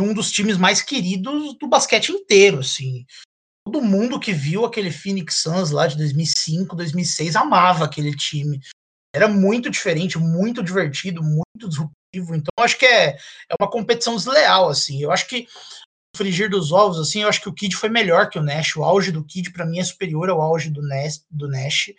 [0.00, 3.04] um dos times mais queridos do basquete inteiro, assim.
[3.66, 8.60] Todo mundo que viu aquele Phoenix Suns lá de 2005, 2006 amava aquele time.
[9.12, 12.36] Era muito diferente, muito divertido, muito disruptivo.
[12.36, 15.02] Então acho que é, é uma competição desleal, assim.
[15.02, 15.48] Eu acho que
[16.16, 18.76] frigir dos ovos, assim, eu acho que o Kid foi melhor que o Nash.
[18.76, 21.90] O auge do Kid, para mim, é superior ao auge do Nash, do Nash.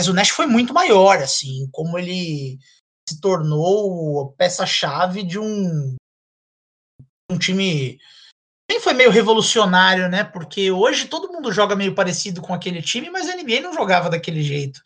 [0.00, 2.58] Mas o Nash foi muito maior, assim, como ele
[3.08, 5.96] se tornou peça-chave de um,
[7.30, 7.98] um time.
[8.72, 10.24] Nem foi meio revolucionário, né?
[10.24, 14.08] Porque hoje todo mundo joga meio parecido com aquele time, mas a NBA não jogava
[14.08, 14.80] daquele jeito.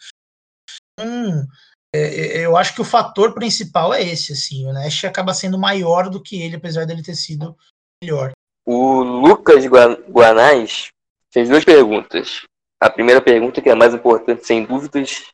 [0.99, 1.46] Então,
[1.94, 4.66] é, eu acho que o fator principal é esse, assim.
[4.66, 7.57] O Nash acaba sendo maior do que ele, apesar dele ter sido
[8.03, 8.33] melhor.
[8.66, 10.88] O Lucas Guanais
[11.33, 12.42] fez duas perguntas.
[12.81, 15.27] A primeira pergunta, que é a mais importante, sem dúvidas,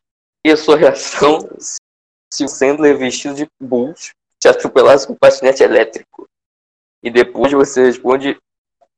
[0.45, 1.39] e a sua reação
[2.31, 6.27] se o Sandler vestido de Bulls te atropelasse com patinete elétrico?
[7.03, 8.37] E depois você responde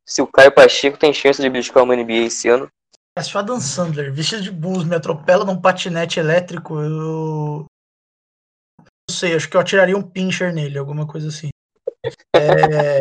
[0.06, 2.70] se o Caio Pacheco tem chance de buscar uma NBA esse ano.
[3.18, 7.66] É só Adam Sandler, vestido de Bulls, me atropela num patinete elétrico, eu.
[8.80, 11.50] Não sei, acho que eu atiraria um pincher nele, alguma coisa assim.
[12.36, 13.00] É...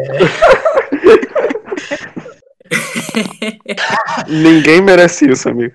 [4.29, 5.75] Ninguém merece isso, amigo.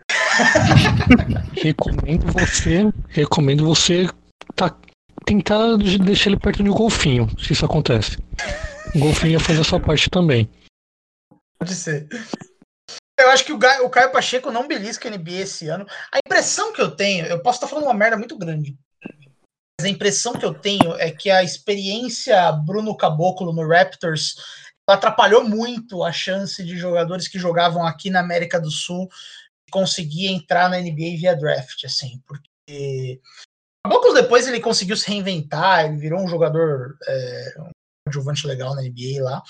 [1.62, 4.08] recomendo você, recomendo você
[4.56, 4.76] tá,
[5.26, 8.18] tentar deixar ele perto de um golfinho, se isso acontece.
[8.96, 10.50] Golfinho fazer a sua parte também.
[11.60, 12.08] Pode ser.
[13.20, 15.86] Eu acho que o, o Caio Pacheco não belisca a NBA esse ano.
[16.12, 18.78] A impressão que eu tenho, eu posso estar falando uma merda muito grande.
[19.80, 24.36] Mas a impressão que eu tenho é que a experiência Bruno Caboclo no Raptors
[24.88, 29.08] atrapalhou muito a chance de jogadores que jogavam aqui na América do Sul
[29.70, 33.22] conseguir entrar na NBA via draft, assim, porque
[33.86, 37.70] Caboclo depois ele conseguiu se reinventar, ele virou um jogador é, um
[38.10, 39.42] adjuvante legal na NBA lá.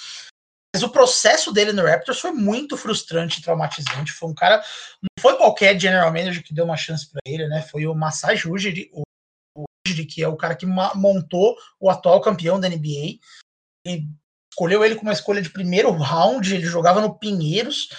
[0.74, 4.12] Mas o processo dele no Raptors foi muito frustrante e traumatizante.
[4.12, 4.64] Foi um cara.
[5.02, 7.62] Não foi qualquer general manager que deu uma chance para ele, né?
[7.64, 9.02] Foi o Masai Ujiri, o,
[9.58, 13.18] o Ujiri, que é o cara que montou o atual campeão da NBA.
[13.88, 14.08] E
[14.52, 16.54] escolheu ele como uma escolha de primeiro round.
[16.54, 17.90] Ele jogava no Pinheiros.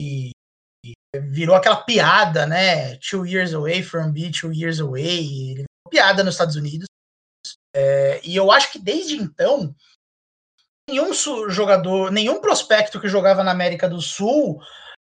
[0.00, 0.30] E,
[0.84, 2.96] e virou aquela piada, né?
[2.96, 5.52] Two years away from be two years away.
[5.52, 6.86] Ele piada nos Estados Unidos.
[7.74, 9.74] É, e eu acho que desde então
[10.88, 11.12] nenhum
[11.48, 14.60] jogador, nenhum prospecto que jogava na América do Sul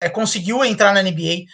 [0.01, 1.45] é, conseguiu entrar na NBA.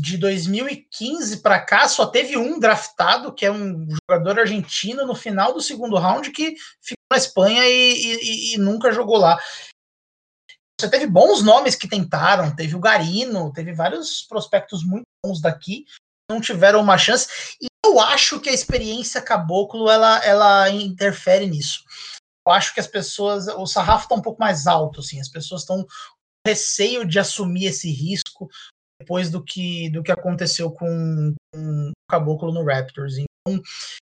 [0.00, 5.54] De 2015 para cá, só teve um draftado, que é um jogador argentino no final
[5.54, 9.38] do segundo round, que ficou na Espanha e, e, e nunca jogou lá.
[10.80, 15.84] Você teve bons nomes que tentaram, teve o Garino, teve vários prospectos muito bons daqui,
[16.30, 17.28] não tiveram uma chance.
[17.60, 21.84] E eu acho que a experiência caboclo ela, ela interfere nisso
[22.48, 25.60] eu acho que as pessoas, o sarrafo está um pouco mais alto, assim, as pessoas
[25.60, 25.88] estão com
[26.46, 28.48] receio de assumir esse risco
[28.98, 33.16] depois do que, do que aconteceu com, com o Caboclo no Raptors.
[33.18, 33.62] Então,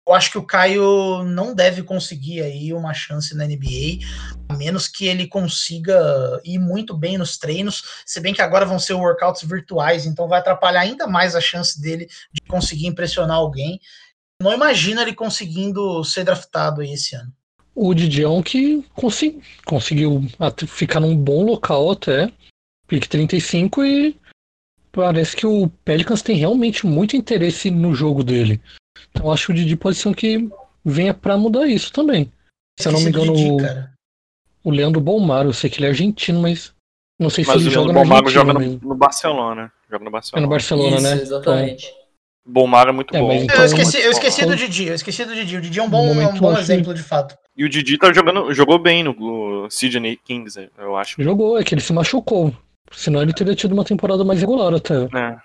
[0.09, 4.07] eu acho que o Caio não deve conseguir aí uma chance na NBA,
[4.49, 8.79] a menos que ele consiga ir muito bem nos treinos, se bem que agora vão
[8.79, 13.79] ser workouts virtuais, então vai atrapalhar ainda mais a chance dele de conseguir impressionar alguém.
[14.41, 17.33] Não imagino ele conseguindo ser draftado aí esse ano
[17.81, 20.27] o Didião que consegui, conseguiu
[20.67, 22.29] ficar num bom local até,
[22.89, 24.17] pick 35, e
[24.91, 28.61] parece que o Pelicans tem realmente muito interesse no jogo dele.
[29.11, 30.49] Então acho que o Didi pode ser um que
[30.85, 32.33] venha para mudar isso também.
[32.79, 35.91] Se eu não me engano, Didi, o, o Leandro Bomar, eu sei que ele é
[35.91, 36.73] argentino, mas
[37.19, 38.31] não sei se mas ele joga no Argentina.
[38.31, 39.73] joga no, no, Barcelona.
[39.91, 40.41] Joga no Barcelona.
[40.41, 41.23] É no Barcelona, isso, né?
[41.23, 41.87] Exatamente.
[41.87, 41.99] Então,
[42.49, 43.33] Bomar é muito é, bom.
[43.33, 45.57] Então, eu esqueci, eu esqueci do Didi, eu esqueci do Didi.
[45.57, 47.37] O Didi é um bom, um bom exemplo, de fato.
[47.55, 51.23] E o Didi tá jogando, jogou bem no Sydney Kings, eu acho.
[51.23, 52.55] Jogou, é que ele se machucou.
[52.91, 54.95] Senão ele teria tido uma temporada mais regular até.
[54.95, 55.37] É,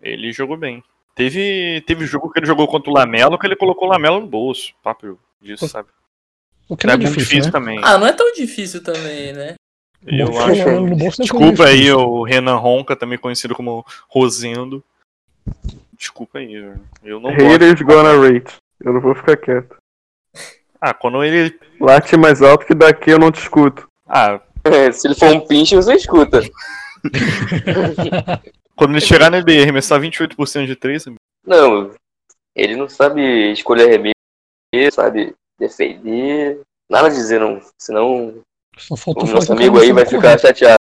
[0.00, 0.82] ele jogou bem.
[1.14, 4.26] Teve, teve jogo que ele jogou contra o Lamelo, que ele colocou o Lamelo no
[4.26, 4.72] bolso.
[4.82, 5.88] Papo disso, sabe?
[6.68, 7.50] O que não, é, é difícil, difícil né?
[7.52, 7.80] também.
[7.82, 9.54] Ah, não é tão difícil também, né?
[10.06, 11.22] Eu Bom, acho.
[11.22, 14.82] Desculpa aí o Renan Ronca, também conhecido como Rosendo.
[15.96, 16.54] Desculpa aí,
[17.02, 17.84] eu não Haters gosto.
[17.84, 18.56] gonna rate.
[18.80, 19.76] Eu não vou ficar quieto.
[20.80, 21.58] Ah, quando ele.
[21.80, 23.88] Late mais alto que daqui eu não te escuto.
[24.06, 24.40] Ah.
[24.64, 26.42] É, se ele for um pinche, você escuta.
[28.76, 31.06] quando ele chegar na NBA arremessar 28% de 3,
[31.46, 31.90] Não,
[32.54, 36.60] ele não sabe escolher arremesso, sabe defender.
[36.90, 37.60] Nada a dizer, não.
[37.80, 38.42] Senão.
[39.06, 40.78] o nosso amigo aí vai ficar chateado.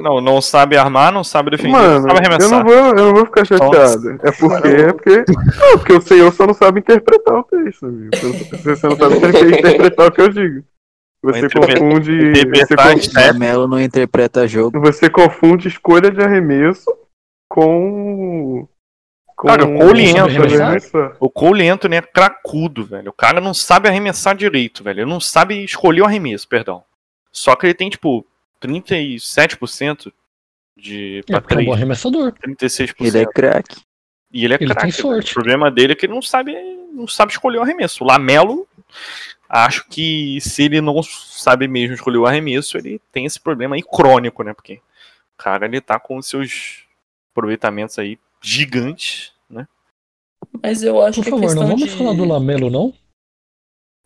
[0.00, 2.50] Não, não sabe armar, não sabe defender, Mano, não sabe arremessar.
[2.50, 4.10] Eu não vou, eu não vou ficar chateado.
[4.22, 5.24] É porque, é porque.
[5.60, 8.10] Não, porque o senhor só não sabe interpretar o texto, amigo.
[8.64, 10.64] Você não sabe interpretar o que eu digo.
[11.22, 12.32] Você confunde.
[12.50, 14.80] Você confunde Melo não interpreta jogo.
[14.80, 17.03] Você confunde escolha de arremesso
[17.54, 18.66] com.
[19.36, 21.16] com cara, o Cole Anthony.
[21.20, 23.10] O Cole Anthony é cracudo, velho.
[23.10, 25.02] O cara não sabe arremessar direito, velho.
[25.02, 26.82] Ele não sabe escolher o arremesso, perdão.
[27.30, 28.26] Só que ele tem, tipo,
[28.60, 30.12] 37%
[30.76, 31.60] de pra é, 3.
[31.60, 32.32] É um bom arremessador.
[32.32, 32.94] 36%.
[32.98, 33.82] Ele é craque.
[34.32, 35.30] E ele é sorte.
[35.30, 36.52] O problema dele é que ele não sabe,
[36.92, 38.02] não sabe escolher o arremesso.
[38.02, 38.66] O Lamelo,
[39.48, 43.82] acho que se ele não sabe mesmo escolher o arremesso, ele tem esse problema aí
[43.82, 44.52] crônico, né?
[44.52, 46.83] Porque o cara ele tá com os seus
[47.34, 49.66] aproveitamentos aí gigantes, né?
[50.62, 51.90] Mas eu acho Por que favor, não vamos de...
[51.90, 52.94] falar do Lamelo, não?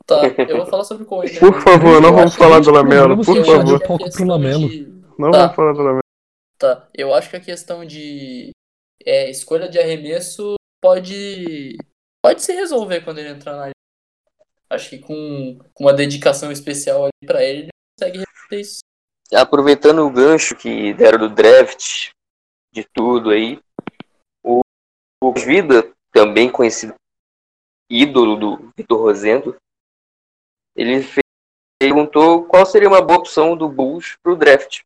[0.06, 1.38] Tá, eu vou falar sobre o Cohen.
[1.38, 3.78] Por favor, não vamos falar do Lamelo, por favor.
[3.78, 4.86] De...
[5.18, 5.38] Não tá.
[5.38, 6.02] vamos falar do Lamelo.
[6.56, 8.50] Tá, eu acho que a questão de
[9.04, 11.76] é, escolha de arremesso pode
[12.24, 13.72] pode se resolver quando ele entrar na liga.
[14.70, 17.68] Acho que com, com uma dedicação especial ali pra ele, ele
[17.98, 18.80] consegue resolver isso.
[19.32, 22.10] Aproveitando o gancho que deram do draft,
[22.78, 23.58] de tudo aí,
[24.44, 24.60] o,
[25.22, 26.94] o Vida, também conhecido
[27.90, 29.56] ídolo do Vitor Rosendo,
[30.76, 31.04] ele
[31.80, 34.80] perguntou qual seria uma boa opção do Bulls para o draft.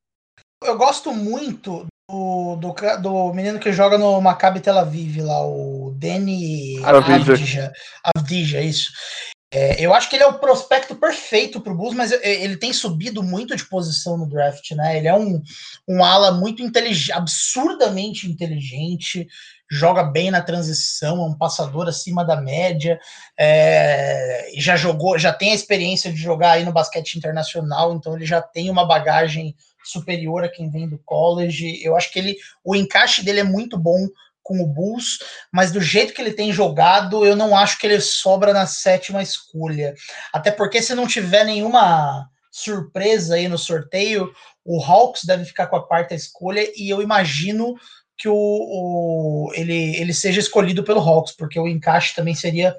[0.63, 5.93] Eu gosto muito do, do, do, menino que joga no Maccabi Tel Aviv lá, o
[5.97, 7.73] Danny Avdija.
[8.17, 8.93] Avdija, isso.
[9.55, 12.73] É, eu acho que ele é o prospecto perfeito para o Bulls, mas ele tem
[12.73, 14.97] subido muito de posição no draft, né?
[14.97, 15.43] Ele é um,
[15.87, 19.29] um ala muito inteligente, absurdamente inteligente,
[19.71, 22.99] joga bem na transição, é um passador acima da média,
[23.39, 28.25] é, já jogou, já tem a experiência de jogar aí no basquete internacional, então ele
[28.25, 31.79] já tem uma bagagem superior a quem vem do college.
[31.83, 34.09] Eu acho que ele, o encaixe dele é muito bom
[34.43, 35.19] com o Bulls,
[35.53, 39.23] mas do jeito que ele tem jogado, eu não acho que ele sobra na sétima
[39.23, 39.95] escolha.
[40.33, 44.33] Até porque se não tiver nenhuma surpresa aí no sorteio,
[44.65, 47.75] o Hawks deve ficar com a quarta escolha e eu imagino
[48.19, 52.77] que o, o ele, ele seja escolhido pelo Hawks, porque o encaixe também seria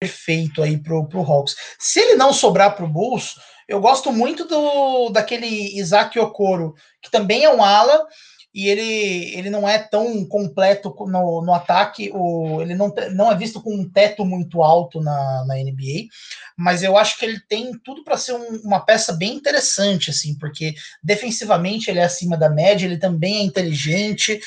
[0.00, 1.56] perfeito aí pro, pro Hawks.
[1.78, 3.36] Se ele não sobrar pro Bulls,
[3.68, 8.06] eu gosto muito do daquele Isaac Okoro, que também é um ala,
[8.52, 13.36] e ele, ele não é tão completo no, no ataque, o, ele não, não é
[13.36, 16.08] visto com um teto muito alto na, na NBA,
[16.56, 20.36] mas eu acho que ele tem tudo para ser um, uma peça bem interessante, assim,
[20.36, 24.40] porque defensivamente ele é acima da média, ele também é inteligente,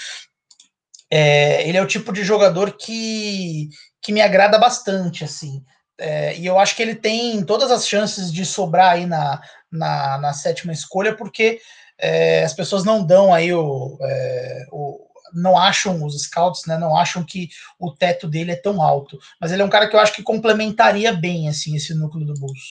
[1.09, 3.69] é, ele é o tipo de jogador que,
[4.01, 5.63] que me agrada bastante, assim.
[5.97, 9.39] É, e eu acho que ele tem todas as chances de sobrar aí na,
[9.71, 11.61] na, na sétima escolha, porque
[12.03, 14.99] é, as pessoas não dão aí o, é, o,
[15.33, 17.49] não acham os scouts, né, não acham que
[17.79, 20.21] o teto dele é tão alto, mas ele é um cara que eu acho que
[20.21, 22.67] complementaria bem assim esse núcleo do Bulls.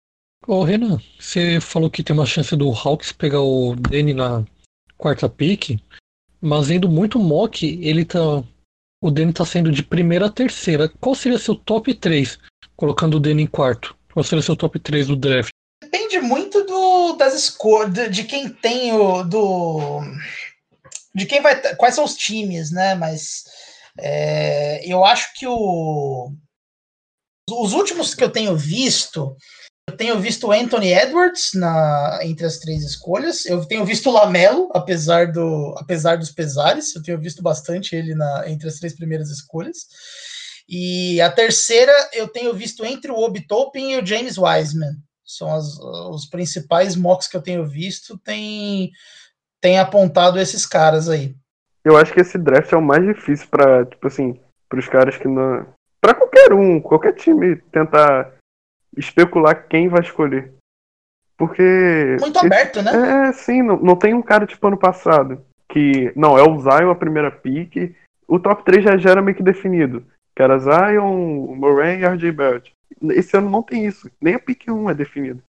[0.46, 4.44] Ô Renan, você falou que tem uma chance do Hawks pegar o Danny na
[4.98, 5.80] quarta pick,
[6.38, 8.44] mas indo muito mock, ele tá
[9.00, 10.88] o Danny tá saindo de primeira a terceira.
[11.00, 12.38] Qual seria seu top 3
[12.76, 13.96] colocando o Danny em quarto?
[14.12, 15.50] Qual seria seu top 3 do draft?
[15.93, 19.22] Depende muito do, das escolhas, de quem tem o.
[19.22, 20.01] Do,
[21.14, 21.61] de quem vai.
[21.74, 22.95] Quais são os times, né?
[22.95, 23.45] Mas
[23.99, 26.32] é, eu acho que o.
[27.51, 29.36] Os últimos que eu tenho visto,
[29.86, 33.45] eu tenho visto Anthony Edwards na, entre as três escolhas.
[33.45, 36.97] Eu tenho visto Lamelo, apesar, do, apesar dos pesares.
[36.97, 39.86] Eu tenho visto bastante ele na, entre as três primeiras escolhas.
[40.66, 44.97] E a terceira eu tenho visto entre o Obi Toppin e o James Wiseman
[45.36, 48.90] são as, os principais mocks que eu tenho visto, tem,
[49.60, 51.34] tem apontado esses caras aí.
[51.84, 55.16] Eu acho que esse draft é o mais difícil para tipo assim, para os caras
[55.16, 55.66] que não.
[56.00, 58.32] para qualquer um, qualquer time tentar
[58.96, 60.52] especular quem vai escolher.
[61.36, 62.16] Porque.
[62.20, 63.28] Muito esse, aberto, né?
[63.28, 65.44] É, sim, não, não tem um cara tipo ano passado.
[65.68, 66.12] Que.
[66.14, 67.94] Não, é o Zion a primeira pick.
[68.28, 70.06] O top 3 já, já era meio que definido.
[70.36, 72.72] Que era Zion, Moran e RJ Barrett.
[73.11, 74.11] Esse ano não tem isso.
[74.20, 75.43] Nem a pick 1 é definida.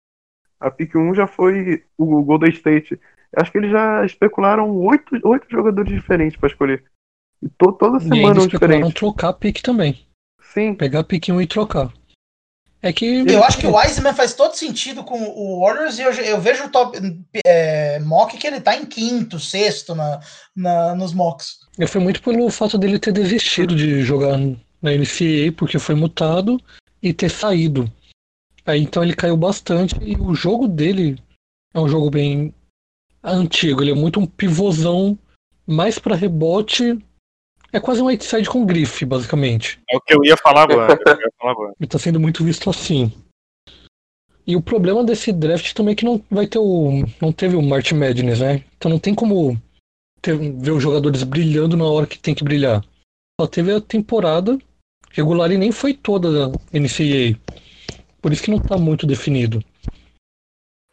[0.59, 2.99] A pick 1 já foi o Golden State.
[3.35, 6.83] Acho que eles já especularam oito, oito jogadores diferentes para escolher.
[7.41, 8.93] E to, toda semana e um diferente.
[8.93, 10.05] trocar a pick também.
[10.41, 10.75] Sim.
[10.75, 11.91] Pegar a pick 1 e trocar.
[12.83, 13.23] É que.
[13.25, 16.65] Eu acho que o Wiseman faz todo sentido com o Warriors e eu, eu vejo
[16.65, 16.99] o top
[17.45, 20.19] é, mock que ele tá em quinto, sexto na,
[20.53, 21.59] na, nos mocks.
[21.79, 26.59] Eu fui muito pelo fato dele ter desistido de jogar na NCAA porque foi mutado
[27.03, 27.91] e ter saído.
[28.65, 31.21] Aí então ele caiu bastante e o jogo dele
[31.73, 32.53] é um jogo bem
[33.21, 35.19] antigo, ele é muito um pivôzão
[35.67, 36.97] mais para rebote.
[37.73, 39.81] É quase um outside com grife, basicamente.
[39.89, 40.93] É o que eu ia falar agora.
[40.93, 41.73] ia falar agora.
[41.79, 43.11] Ele tá sendo muito visto assim.
[44.45, 47.03] E o problema desse draft também é que não vai ter o.
[47.19, 48.63] não teve o March Madness, né?
[48.77, 49.59] Então não tem como
[50.21, 52.85] ter, ver os jogadores brilhando na hora que tem que brilhar.
[53.41, 54.59] Só teve a temporada
[55.13, 57.39] regular e nem foi toda a NCAA.
[58.21, 59.63] Por isso que não está muito definido.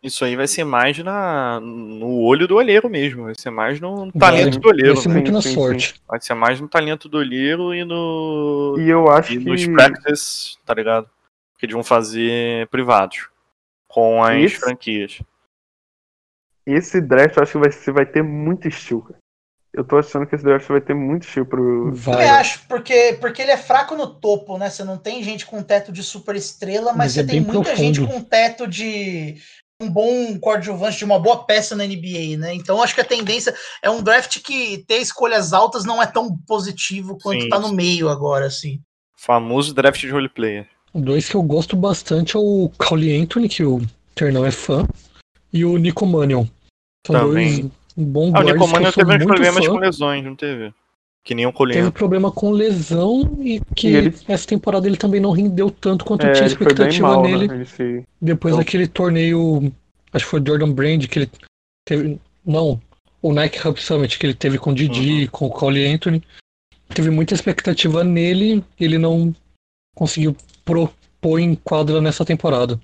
[0.02, 3.24] Isso aí vai ser mais na, no olho do olheiro mesmo.
[3.24, 4.94] Vai ser mais no talento vai, do olheiro.
[4.94, 5.88] Vai ser muito na sim, sorte.
[5.88, 6.00] Sim.
[6.08, 8.76] Vai ser mais no talento do olheiro e no.
[8.78, 9.44] E eu acho e que.
[9.44, 11.08] nos practices, tá ligado?
[11.58, 13.28] Que eles vão fazer privados.
[13.86, 15.20] Com as esse, franquias.
[16.64, 19.18] Esse draft eu acho que vai, vai ter muito estilo, cara.
[19.72, 21.92] Eu tô achando que esse draft vai ter muito estilo pro.
[21.92, 22.28] Vai.
[22.28, 24.68] Eu acho, porque, porque ele é fraco no topo, né?
[24.68, 27.62] Você não tem gente com teto de super estrela, mas, mas você é tem muita
[27.62, 27.76] profundo.
[27.76, 29.36] gente com teto de
[29.80, 32.52] um bom coadjuvante, de uma boa peça na NBA, né?
[32.54, 36.36] Então acho que a tendência é um draft que ter escolhas altas não é tão
[36.46, 38.80] positivo quanto sim, tá no meio agora, assim.
[39.16, 40.66] Famoso draft de roleplayer.
[40.92, 43.80] Dois que eu gosto bastante é o Cowley Anthony, que o
[44.14, 44.86] Ternão é fã,
[45.52, 46.44] e o Nico Manion.
[47.06, 47.60] São Também.
[47.62, 49.72] dois um bom ah, o Nicomania teve uns problemas fã.
[49.72, 50.72] com lesões, não teve?
[51.22, 51.80] Que nem o Colina.
[51.80, 54.14] Teve problema com lesão e que e ele...
[54.26, 57.46] essa temporada ele também não rendeu tanto quanto é, tinha expectativa mal, nele.
[57.46, 57.64] Né?
[57.66, 58.04] Se...
[58.20, 58.64] Depois então...
[58.64, 59.70] daquele torneio,
[60.12, 61.30] acho que foi Jordan Brand, que ele
[61.84, 62.18] teve.
[62.44, 62.80] Não,
[63.20, 65.28] o Nike Hub Summit que ele teve com o Didi, uhum.
[65.30, 66.22] com o Cole Anthony.
[66.88, 69.34] Teve muita expectativa nele, ele não
[69.94, 70.34] conseguiu
[70.64, 70.90] pro,
[71.20, 72.80] pôr em quadra nessa temporada.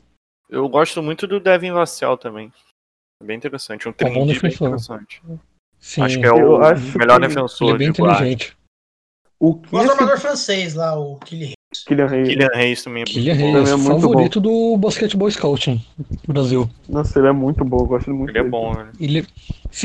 [0.49, 2.53] Eu gosto muito do Devin Vassell também.
[3.25, 3.89] Bem interessante.
[3.89, 5.23] Um bom trendy bem interessante.
[5.79, 8.57] Sim, Acho que é o acho melhor que defensor ele é bem de inteligente.
[9.39, 11.53] O que O armador francês lá, o Kylian.
[11.87, 12.29] Kylian Reis.
[12.29, 13.35] Kylian Reis também é Kylian.
[13.35, 16.71] Reis, Também é muito favorito do basquetebol scouting do Brasil.
[16.89, 18.51] Nossa, ele é muito bom, eu gosto muito Ele é dele.
[18.51, 18.91] bom, né?
[18.99, 19.27] Ele,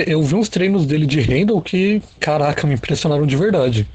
[0.07, 3.87] eu vi uns treinos dele de handle que, caraca, me impressionaram de verdade.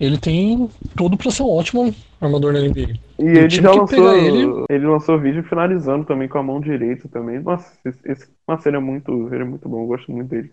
[0.00, 2.98] Ele tem tudo pra ser um ótimo armador na NBA.
[3.18, 4.14] E ele já lançou.
[4.14, 4.64] Ele...
[4.70, 7.40] ele- lançou vídeo finalizando também com a mão direita também.
[7.40, 9.32] Nossa, esse, esse, nossa, ele é muito.
[9.32, 10.52] Ele é muito bom, eu gosto muito dele.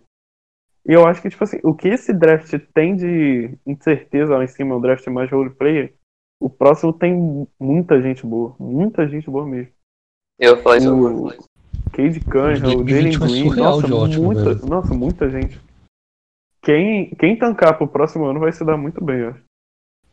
[0.88, 4.48] E eu acho que, tipo assim, o que esse draft tem de incerteza lá em
[4.48, 5.94] cima, o draft mais roleplayer,
[6.40, 8.56] o próximo tem muita gente boa.
[8.60, 9.72] Muita gente boa mesmo.
[10.40, 11.38] Eu falar isso O agora.
[11.92, 14.66] Cade Cunningham, o 2020 Jalen Green, surreal nossa, de ótimo, muita, velho.
[14.68, 15.60] nossa, muita gente.
[16.62, 19.44] Quem, quem tancar pro próximo ano vai se dar muito bem, eu acho.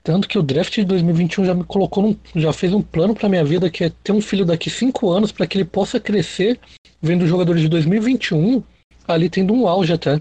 [0.02, 3.28] Tanto que o draft de 2021 já me colocou num, já fez um plano pra
[3.28, 6.58] minha vida que é ter um filho daqui cinco anos pra que ele possa crescer
[7.00, 8.62] vendo jogadores de 2021
[9.06, 10.20] ali tendo um auge até.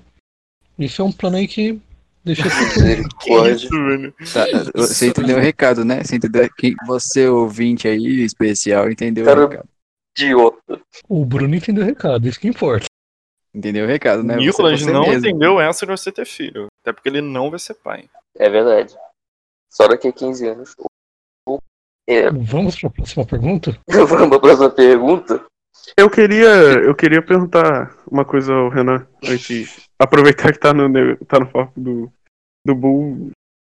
[0.77, 1.79] Isso é um plano aí que
[2.23, 2.43] deixa.
[2.43, 3.69] Misericórdia.
[3.71, 4.13] Velho.
[4.33, 6.03] Tá, você entendeu o recado, né?
[6.03, 6.47] Você entendeu?
[6.57, 9.67] Quem- Você, ouvinte aí, especial, entendeu Cara, o recado.
[10.17, 10.81] Idiota.
[11.07, 12.85] O Bruno entendeu o recado, isso que importa.
[13.53, 14.35] Entendeu o recado, né?
[14.35, 15.27] Você- Nicolas você não mesmo.
[15.27, 16.67] entendeu essa de você ter filho.
[16.83, 18.05] Até porque ele não vai ser pai.
[18.37, 18.93] É verdade.
[19.71, 20.75] Só daqui a 15 anos.
[22.07, 23.79] É, Vamos pra próxima pergunta?
[23.89, 25.45] vamos pra próxima pergunta.
[25.97, 26.47] Eu queria,
[26.83, 29.87] eu queria perguntar uma coisa ao Renan antes.
[29.99, 32.11] Aproveitar que tá no, tá no foco do,
[32.65, 33.31] do Bull.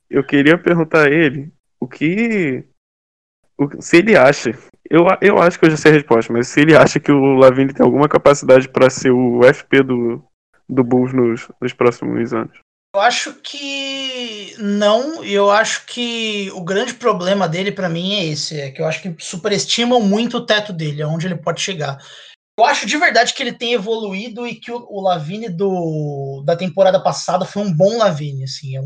[0.09, 2.63] Eu queria perguntar a ele o que.
[3.57, 4.51] o- se ele acha.
[4.89, 7.35] Eu, eu acho que eu já sei a resposta, mas se ele acha que o
[7.35, 10.23] Lavine tem alguma capacidade para ser o FP do,
[10.67, 12.57] do Bulls nos, nos próximos anos.
[12.95, 18.25] Eu acho que não, e eu acho que o grande problema dele pra mim é
[18.25, 21.99] esse, é que eu acho que superestimam muito o teto dele, aonde ele pode chegar.
[22.57, 26.55] Eu acho de verdade que ele tem evoluído e que o, o Lavine do, da
[26.55, 28.85] temporada passada foi um bom Lavine, assim, é um-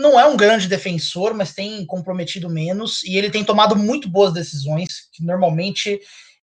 [0.00, 4.32] não é um grande defensor, mas tem comprometido menos e ele tem tomado muito boas
[4.32, 6.00] decisões, que normalmente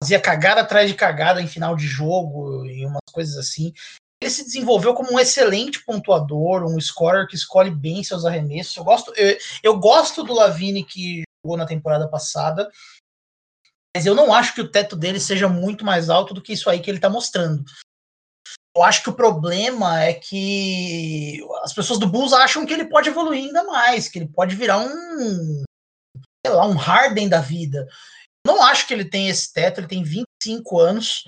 [0.03, 3.73] fazia cagada atrás de cagada em final de jogo e umas coisas assim
[4.21, 8.77] ele se desenvolveu como um excelente pontuador, um scorer que escolhe bem seus arremessos.
[8.77, 12.69] Eu gosto, eu, eu gosto do Lavine que jogou na temporada passada,
[13.97, 16.69] mas eu não acho que o teto dele seja muito mais alto do que isso
[16.69, 17.65] aí que ele tá mostrando.
[18.77, 23.09] Eu acho que o problema é que as pessoas do Bulls acham que ele pode
[23.09, 25.65] evoluir ainda mais, que ele pode virar um,
[26.47, 27.89] sei lá, um Harden da vida.
[28.47, 31.25] Eu não acho que ele tem esse teto, ele tem 25 anos.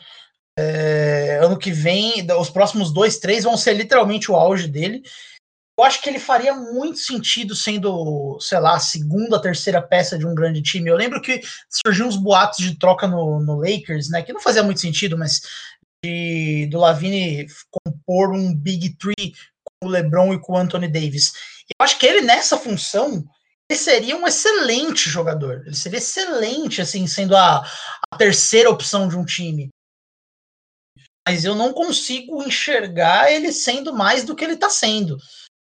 [0.59, 5.03] É, ano que vem, os próximos dois, três vão ser literalmente o auge dele.
[5.79, 10.27] Eu acho que ele faria muito sentido sendo, sei lá, a segunda, terceira peça de
[10.27, 10.91] um grande time.
[10.91, 11.41] Eu lembro que
[11.71, 14.23] surgiu uns boatos de troca no, no Lakers, né?
[14.23, 15.41] Que não fazia muito sentido, mas
[16.05, 19.33] de, do Lavine compor um Big Three
[19.65, 21.33] com o LeBron e com o Anthony Davis.
[21.79, 23.25] Eu acho que ele nessa função
[23.71, 25.63] ele seria um excelente jogador.
[25.65, 27.65] Ele seria excelente, assim, sendo a,
[28.13, 29.71] a terceira opção de um time
[31.31, 35.17] mas eu não consigo enxergar ele sendo mais do que ele está sendo.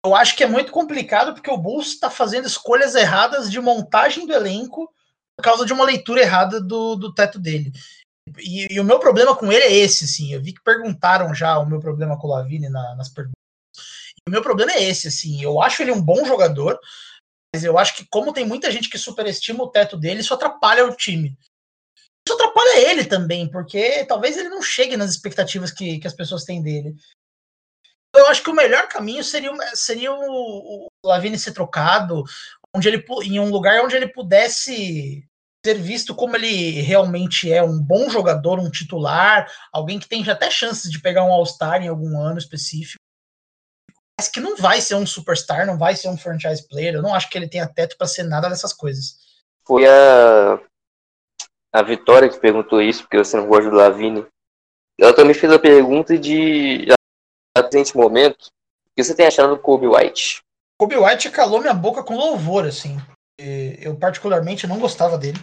[0.06, 4.28] Eu acho que é muito complicado porque o Bulls está fazendo escolhas erradas de montagem
[4.28, 4.94] do elenco
[5.38, 7.72] por causa de uma leitura errada do, do teto dele.
[8.38, 10.34] E, e o meu problema com ele é esse, assim.
[10.34, 13.40] Eu vi que perguntaram já o meu problema com o Lavine na, nas perguntas.
[14.28, 15.42] E o meu problema é esse, assim.
[15.42, 16.78] Eu acho ele um bom jogador,
[17.56, 20.86] mas eu acho que como tem muita gente que superestima o teto dele, isso atrapalha
[20.86, 21.38] o time
[22.28, 26.44] isso atrapalha ele também, porque talvez ele não chegue nas expectativas que, que as pessoas
[26.44, 26.96] têm dele.
[28.16, 32.24] Eu acho que o melhor caminho seria, seria o, o ser trocado
[32.74, 35.24] onde ele, em um lugar onde ele pudesse
[35.66, 40.50] ser visto como ele realmente é um bom jogador, um titular, alguém que tem até
[40.50, 43.00] chances de pegar um All-Star em algum ano específico,
[44.20, 46.96] mas que não vai ser um superstar, não vai ser um franchise player.
[46.96, 49.18] Eu não acho que ele tenha teto para ser nada dessas coisas.
[49.66, 50.60] Foi a
[51.76, 54.26] a Vitória que perguntou isso, porque você não gosta do Lavine.
[55.00, 56.88] Ela também fez a pergunta de,
[57.70, 60.40] presente momento, o que você tem achado do Kobe White?
[60.80, 62.98] Kobe White calou minha boca com louvor, assim.
[63.38, 65.38] Eu particularmente não gostava dele.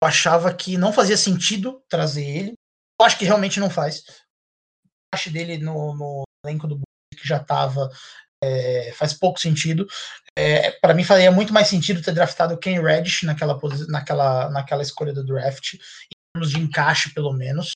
[0.00, 2.52] Eu achava que não fazia sentido trazer ele.
[3.00, 4.04] Eu acho que realmente não faz.
[5.12, 6.80] Acho dele no, no elenco do
[7.12, 7.90] que já estava
[8.42, 9.86] é, faz pouco sentido.
[10.38, 13.58] É, para mim faria muito mais sentido ter draftado Ken Reddish naquela,
[13.88, 15.78] naquela, naquela escolha do draft, em
[16.34, 17.72] termos de encaixe, pelo menos.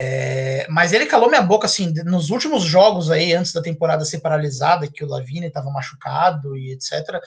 [0.00, 4.20] É, mas ele calou minha boca assim nos últimos jogos aí, antes da temporada ser
[4.20, 7.20] paralisada, que o Lavine estava machucado e etc.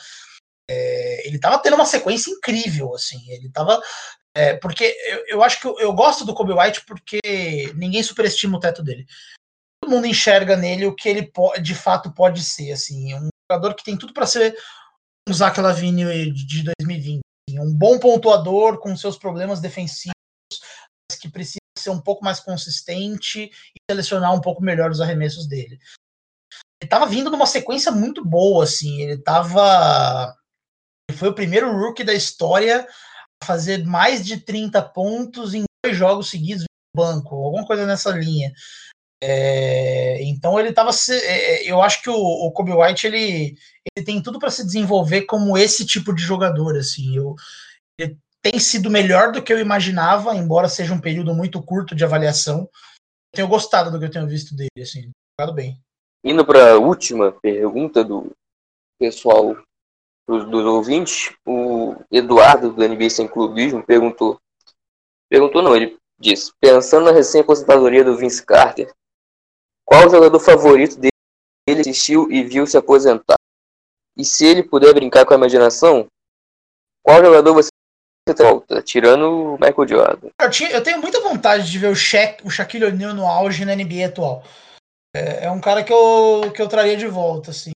[0.69, 3.19] É, ele tava tendo uma sequência incrível, assim.
[3.31, 3.81] Ele tava.
[4.35, 7.19] É, porque eu, eu acho que eu, eu, gosto do Kobe White porque
[7.75, 9.05] ninguém superestima o teto dele.
[9.83, 11.31] Todo mundo enxerga nele o que ele
[11.61, 13.15] de fato pode ser, assim.
[13.15, 14.55] Um jogador que tem tudo para ser
[15.27, 17.19] um Zach Lavine de 2020.
[17.49, 20.13] Assim, um bom pontuador com seus problemas defensivos,
[21.09, 25.47] mas que precisa ser um pouco mais consistente e selecionar um pouco melhor os arremessos
[25.47, 25.79] dele.
[26.81, 29.01] Ele estava vindo numa sequência muito boa, assim.
[29.01, 30.35] Ele estava
[31.09, 32.87] ele foi o primeiro rookie da história
[33.41, 38.11] a fazer mais de 30 pontos em dois jogos seguidos no banco, alguma coisa nessa
[38.11, 38.53] linha.
[39.21, 40.91] É, então ele estava.
[41.09, 43.57] É, é, eu acho que o, o, Kobe White ele,
[43.95, 46.77] ele tem tudo para se desenvolver como esse tipo de jogador.
[46.77, 47.35] Assim, eu,
[47.99, 52.05] ele tem sido melhor do que eu imaginava, embora seja um período muito curto de
[52.05, 52.69] avaliação.
[53.33, 55.79] Tenho gostado do que eu tenho visto dele, assim, jogado bem.
[56.23, 58.31] Indo para a última pergunta do
[58.97, 59.55] pessoal
[60.27, 64.39] dos, dos ouvintes, o Eduardo do NBA Sem Clubismo perguntou.
[65.29, 68.91] Perguntou não, ele disse, pensando na recém-aposentadoria do Vince Carter,
[69.89, 73.37] qual jogador favorito dele assistiu e viu se aposentar?
[74.15, 76.05] E se ele puder brincar com a imaginação,
[77.03, 77.69] qual jogador você
[78.37, 80.29] volta, tirando o Michael Jordan?
[80.39, 83.65] Eu, tinha, eu tenho muita vontade de ver o, Shaq, o Shaquille O'Neal no auge
[83.65, 84.43] na NBA atual.
[85.15, 87.71] É, é, um cara que eu, que eu traria de volta, assim.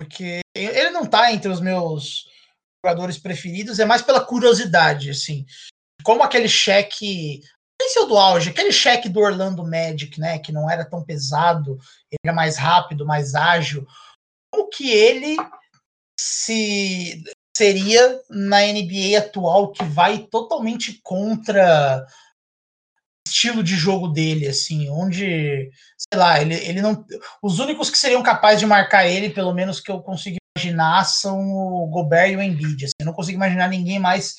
[0.00, 2.26] Porque ele não tá entre os meus
[2.84, 5.44] jogadores preferidos, é mais pela curiosidade, assim.
[6.02, 7.42] Como aquele cheque.
[8.00, 10.38] O do auge, aquele cheque do Orlando Magic, né?
[10.38, 11.78] Que não era tão pesado,
[12.10, 13.86] ele era mais rápido, mais ágil.
[14.50, 15.36] Como que ele
[16.18, 17.22] se
[17.56, 22.06] seria na NBA atual que vai totalmente contra
[23.26, 27.04] estilo de jogo dele, assim, onde sei lá, ele, ele não.
[27.42, 31.40] Os únicos que seriam capazes de marcar ele, pelo menos que eu consigo imaginar, são
[31.40, 32.84] o Gobert e o Embiid.
[32.84, 34.36] Assim, eu não consigo imaginar ninguém mais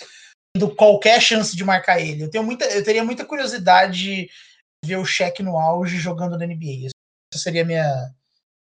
[0.54, 2.24] tendo qualquer chance de marcar ele.
[2.24, 4.30] Eu tenho muita, eu teria muita curiosidade de
[4.86, 6.90] ver o Shaq no auge jogando na NBA.
[7.34, 8.14] Essa seria a minha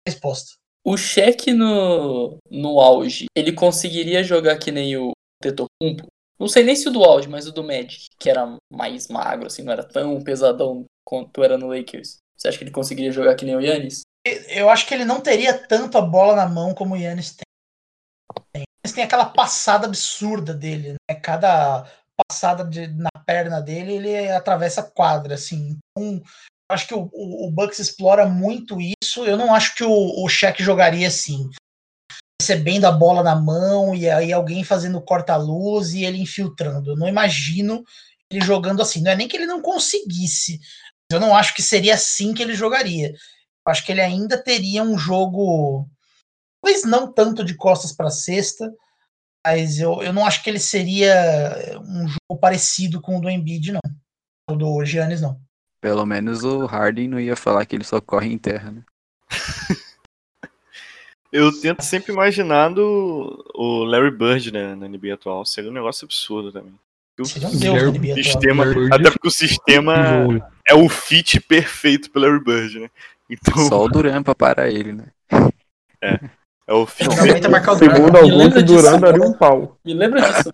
[0.07, 0.57] resposta.
[0.85, 5.13] O Shaq no, no auge, ele conseguiria jogar que nem o
[5.43, 6.07] Tetocumpo?
[6.39, 9.47] Não sei nem se o do auge, mas o do Magic, que era mais magro,
[9.47, 12.19] assim, não era tão pesadão quanto era no Lakers.
[12.37, 14.03] Você acha que ele conseguiria jogar que nem o Yannis?
[14.49, 17.47] Eu acho que ele não teria tanto a bola na mão como o Yannis tem.
[18.59, 21.15] Yannis tem aquela passada absurda dele, né?
[21.17, 21.87] Cada
[22.17, 25.79] passada de, na perna dele, ele atravessa quadra, assim.
[25.97, 26.23] Então,
[26.71, 29.25] acho que o, o, o, Bucks explora muito isso.
[29.25, 31.51] Eu não acho que o, o Shaq jogaria assim.
[32.41, 36.93] Recebendo a bola na mão e aí alguém fazendo corta-luz e ele infiltrando.
[36.93, 37.85] Eu não imagino
[38.31, 39.03] ele jogando assim.
[39.03, 40.61] Não é nem que ele não conseguisse,
[41.11, 43.11] eu não acho que seria assim que ele jogaria.
[43.11, 45.89] Eu acho que ele ainda teria um jogo,
[46.67, 48.73] talvez não tanto de costas para cesta,
[49.47, 53.73] mas eu, eu não acho que ele seria um jogo parecido com o do Embiid,
[53.73, 53.81] não.
[54.51, 55.41] O do Giannis, não.
[55.81, 58.83] Pelo menos o Harden não ia falar que ele só corre em terra, né?
[61.33, 65.45] eu tento sempre imaginar do, o Larry Bird né, na NBA atual.
[65.45, 66.75] Seria um negócio absurdo também.
[67.25, 69.95] Seria um deus NBA sistema, Até porque o sistema
[70.67, 72.91] é o fit perfeito pelo Larry Bird, né?
[73.31, 73.57] Então...
[73.69, 75.07] Só o Duran pra parar ele, né?
[76.03, 76.21] É.
[76.69, 77.09] É o fit.
[77.79, 79.79] Segundo alguns, o Duran daria um pau.
[79.85, 80.51] Me lembra disso.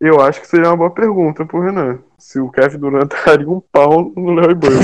[0.00, 1.98] Eu acho que seria uma boa pergunta pro Renan.
[2.18, 4.76] Se o Kevin Durant daria um pau no Larry Bird.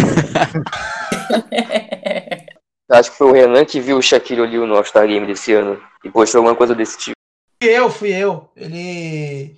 [2.91, 5.81] acho que foi o Renan que viu o Shaquille O'Neal no All-Star Game desse ano
[6.03, 7.15] e postou alguma coisa desse tipo.
[7.62, 8.51] Fui eu, fui eu.
[8.57, 9.57] Ele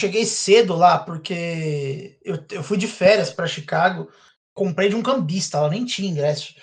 [0.00, 4.08] cheguei cedo lá, porque eu, eu fui de férias para Chicago,
[4.54, 6.54] comprei de um cambista, ela nem tinha ingresso.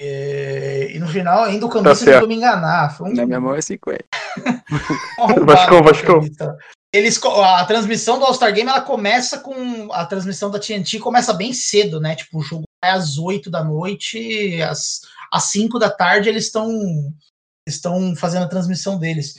[0.00, 2.96] E, e no final, ainda o cambista tá tentou me enganar.
[2.96, 3.14] Foi um...
[3.14, 4.02] Na minha mão é 50.
[5.44, 6.20] Vascão, Vascão.
[6.92, 9.92] Eles, a transmissão do All-Star Game ela começa com.
[9.92, 12.16] A transmissão da TNT começa bem cedo, né?
[12.16, 16.68] Tipo, o jogo é às 8 da noite, às, às 5 da tarde eles estão
[17.68, 19.34] estão fazendo a transmissão deles.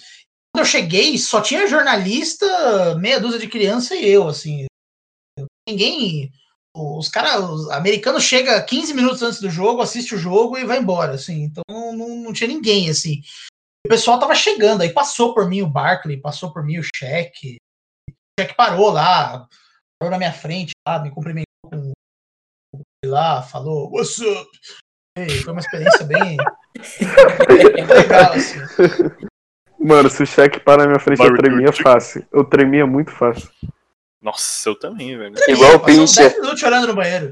[0.53, 4.65] Quando eu cheguei, só tinha jornalista, meia dúzia de criança e eu, assim.
[5.67, 6.31] Ninguém.
[6.75, 10.79] Os caras, os americanos chegam 15 minutos antes do jogo, assiste o jogo e vai
[10.79, 11.43] embora, assim.
[11.43, 13.21] Então não, não tinha ninguém, assim.
[13.85, 17.57] O pessoal tava chegando, aí passou por mim o Barkley, passou por mim o Cheque.
[18.09, 19.47] O Cheque parou lá,
[19.99, 21.91] parou na minha frente lá, me cumprimentou com
[23.05, 24.49] lá, falou, what's up?
[25.17, 26.37] E foi uma experiência bem,
[27.75, 28.59] bem legal, assim.
[29.77, 32.25] Mano, se o cheque para na minha frente, eu tremia fácil.
[32.31, 33.49] Eu tremia muito fácil.
[34.21, 35.33] Nossa, eu também, velho.
[35.47, 36.31] Igual o Pincher.
[36.39, 37.31] minutos chorando no banheiro.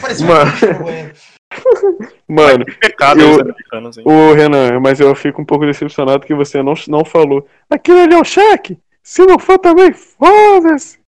[0.00, 0.50] Parecia Mano.
[0.50, 1.14] um no banheiro.
[2.26, 4.04] Mano, Que pecado eu- os americanos, hein?
[4.06, 7.46] ô Renan, mas eu fico um pouco decepcionado que você não, não falou.
[7.68, 8.78] Aquilo ali é o cheque!
[9.02, 10.98] Se não for também, foda-se!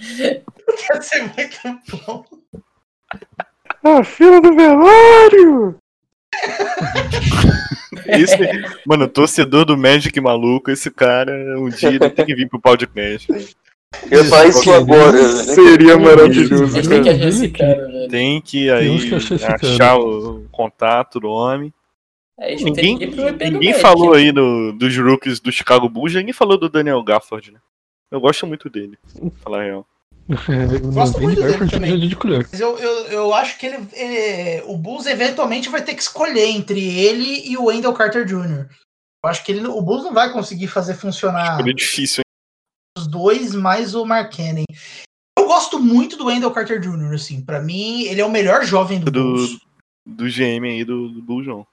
[0.00, 2.24] Ia ser muito bom.
[3.84, 5.76] A fila do velório!
[8.06, 8.36] Esse,
[8.86, 13.26] mano, torcedor do Magic maluco, esse cara, um dia ele tem que vir pro podcast.
[14.10, 15.28] Eu falar isso agora, né?
[15.44, 17.16] Seria maravilhoso, tem que cara.
[17.16, 18.08] achar esse cara, velho.
[18.08, 21.72] Tem que aí que achar o contato do homem.
[22.38, 27.02] É, Ninguém, ninguém falou aí do, dos rookies do Chicago Bulls, ninguém falou do Daniel
[27.02, 27.60] Gafford, né?
[28.10, 29.86] Eu gosto muito dele, pra falar a real.
[30.28, 31.92] É, o Gosto muito dele também.
[31.92, 32.48] é de colher.
[32.50, 36.46] Mas eu, eu, eu acho que ele, ele- O Bulls eventualmente vai ter que escolher
[36.46, 38.66] entre ele e o Wendell Carter Jr.
[39.24, 42.24] Eu acho que ele, o Bulls não vai conseguir fazer funcionar Escolha difícil, hein?
[42.98, 44.64] os dois mais o Mark Cannon.
[45.38, 47.42] Eu gosto muito do Wendell Carter Jr., assim.
[47.44, 49.58] Pra mim, ele é o melhor jovem do, Do, Bulls.
[50.06, 51.66] do GM aí do, do Bulls, não.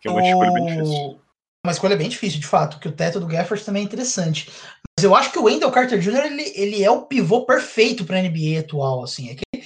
[0.00, 1.20] Que é uma escolha bem difícil.
[1.66, 4.48] Uma escolha bem difícil, de fato, que o teto do Gafford também é interessante.
[4.96, 6.26] Mas eu acho que o Wendell Carter Jr.
[6.26, 9.30] ele, ele é o pivô perfeito para a NBA atual, assim.
[9.30, 9.64] É que ele,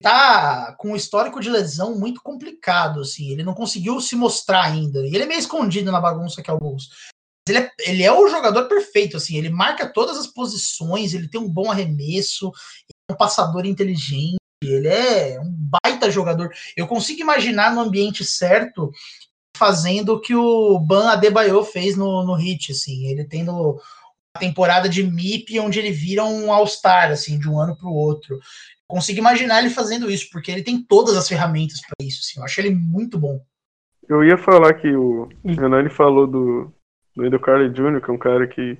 [0.00, 3.30] tá com um histórico de lesão muito complicado, assim.
[3.30, 5.00] Ele não conseguiu se mostrar ainda.
[5.00, 6.88] E ele é meio escondido na bagunça que é o Bulls.
[7.46, 9.36] Ele é, ele é o jogador perfeito, assim.
[9.36, 12.50] Ele marca todas as posições, ele tem um bom arremesso,
[13.10, 16.50] é um passador inteligente, ele é um baita jogador.
[16.74, 18.90] Eu consigo imaginar no ambiente certo
[19.62, 24.88] fazendo o que o Ban Adebayo fez no, no Hit, assim, ele tendo uma temporada
[24.88, 28.40] de MIP onde ele vira um All-Star, assim, de um ano para o outro.
[28.88, 32.44] Consigo imaginar ele fazendo isso, porque ele tem todas as ferramentas para isso, assim, eu
[32.44, 33.40] acho ele muito bom.
[34.08, 36.74] Eu ia falar que o Renan ele falou do,
[37.14, 38.76] do Wendell Carter Jr., que é um cara que,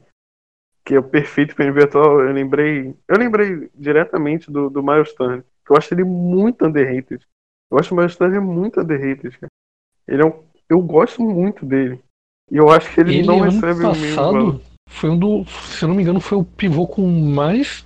[0.84, 2.22] que é o perfeito para NBA atual.
[2.22, 7.24] Eu lembrei, eu lembrei diretamente do, do Miles Turner, que eu acho ele muito underrated.
[7.70, 9.52] Eu acho o Miles Turner muito underrated, cara.
[10.08, 12.00] Ele é um, eu gosto muito dele.
[12.50, 15.44] E eu acho que ele, Ele, não ano recebe o mesmo passado, foi um do.
[15.46, 17.84] Se eu não me engano, foi o pivô com mais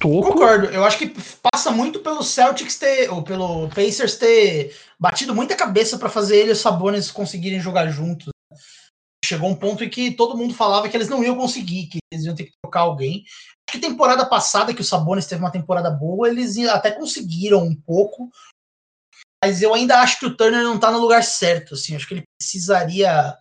[0.00, 0.32] toco.
[0.32, 1.14] Concordo, eu acho que
[1.52, 6.48] passa muito pelo Celtics ter, ou pelo Pacers ter batido muita cabeça para fazer ele
[6.48, 8.30] e os Sabonis conseguirem jogar juntos.
[9.22, 12.24] Chegou um ponto em que todo mundo falava que eles não iam conseguir, que eles
[12.24, 13.22] iam ter que trocar alguém.
[13.68, 17.76] Acho que temporada passada, que o Sabonis teve uma temporada boa, eles até conseguiram um
[17.76, 18.28] pouco,
[19.42, 22.14] mas eu ainda acho que o Turner não tá no lugar certo, assim, acho que
[22.14, 23.34] ele precisaria,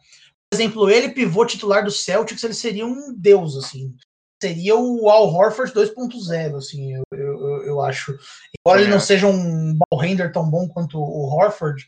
[0.49, 3.93] por exemplo, ele pivô titular do Celtics, ele seria um deus, assim,
[4.41, 8.17] seria o Al Horford 2.0, assim, eu, eu, eu- acho.
[8.57, 11.85] Embora ele não seja um ball handler tão bom quanto o Horford,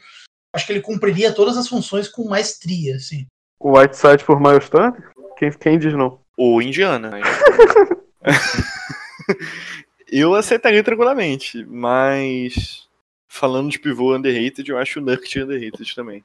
[0.53, 3.25] acho que ele cumpriria todas as funções com maestria, assim.
[3.59, 5.11] O Whiteside por Miles Turner?
[5.37, 6.19] Quem, quem diz não?
[6.37, 7.11] Ou Indiana.
[7.11, 7.21] né?
[10.11, 12.87] eu aceitaria tranquilamente, mas
[13.33, 16.21] falando de pivô underrated, eu acho o Nurkic underrated também.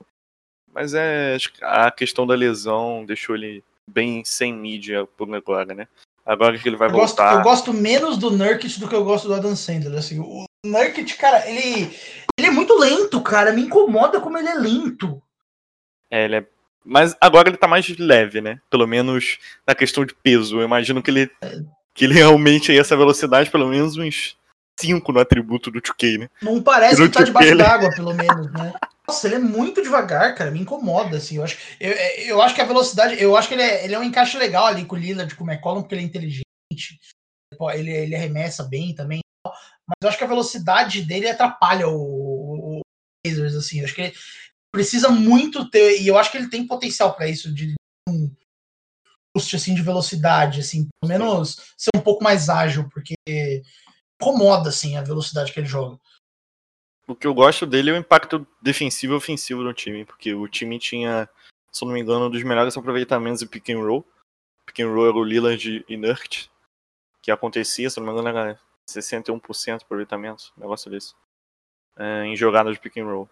[0.75, 5.87] Mas é a questão da lesão deixou ele bem sem mídia por agora, né?
[6.25, 7.35] Agora que ele vai Eu gosto, voltar.
[7.37, 9.97] eu gosto menos do Nurkic do que eu gosto do Adam Sandler.
[9.97, 11.89] Assim, o Nurkic, cara, ele,
[12.37, 13.53] ele é muito lento, cara.
[13.53, 15.23] Me incomoda como ele é lento.
[16.11, 16.47] É, ele é-
[16.85, 18.61] Mas agora ele tá mais leve, né?
[18.69, 20.59] Pelo menos na questão de peso.
[20.59, 21.31] Eu imagino que ele,
[21.95, 24.37] que ele realmente aí essa velocidade, pelo menos uns
[24.79, 26.31] 5 no atributo do 2K, né?
[26.43, 27.63] Não parece que tá debaixo ele.
[27.63, 28.73] d'água, pelo menos, né?
[29.07, 30.51] Nossa, ele é muito devagar, cara.
[30.51, 31.37] Me incomoda, assim.
[31.37, 33.21] Eu acho, eu, eu acho que a velocidade.
[33.23, 35.45] Eu acho que ele é, ele é um encaixe legal ali com o Lillard, com
[35.45, 36.45] o McCollum, porque ele é inteligente.
[37.75, 39.21] Ele, ele arremessa bem também.
[39.45, 42.81] Mas eu acho que a velocidade dele atrapalha o, o, o
[43.25, 43.79] Blazers, assim.
[43.79, 44.15] Eu acho que ele
[44.75, 46.01] precisa muito ter.
[46.01, 47.75] E eu acho que ele tem potencial para isso, de
[48.09, 48.29] um
[49.35, 50.89] boost assim, de velocidade, assim.
[51.01, 53.15] Pelo menos ser um pouco mais ágil, porque
[54.21, 55.99] incomoda, assim, a velocidade que ele joga.
[57.07, 60.49] O que eu gosto dele é o impacto defensivo e ofensivo no time, porque o
[60.49, 61.29] time tinha,
[61.71, 64.05] se não me engano, um dos melhores aproveitamentos de pick and roll.
[64.67, 66.49] Pick and roll era o Lillard e Nurkic,
[67.23, 71.15] que acontecia, se não me engano, era 61% de aproveitamento, negócio desse,
[71.97, 73.31] é, em jogadas de pick and roll.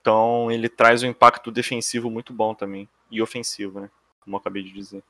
[0.00, 3.90] Então ele traz um impacto defensivo muito bom também, e ofensivo, né,
[4.20, 5.02] como eu acabei de dizer.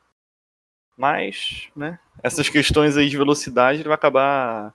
[0.97, 4.75] Mas, né, essas questões aí de velocidade ele vai acabar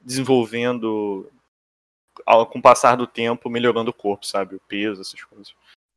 [0.00, 1.30] desenvolvendo
[2.24, 4.54] ao- com o passar do tempo, melhorando o corpo, sabe?
[4.56, 5.54] O peso, essas coisas.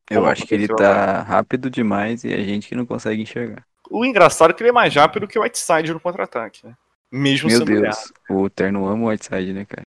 [0.10, 3.66] Eu Como acho que ele tá rápido demais e a gente que não consegue enxergar.
[3.90, 6.76] O engraçado é que ele é mais rápido que o Whiteside no contra-ataque, né?
[7.12, 9.84] Mesmo Meu sendo Deus, o Terno ama o Whiteside, né, cara?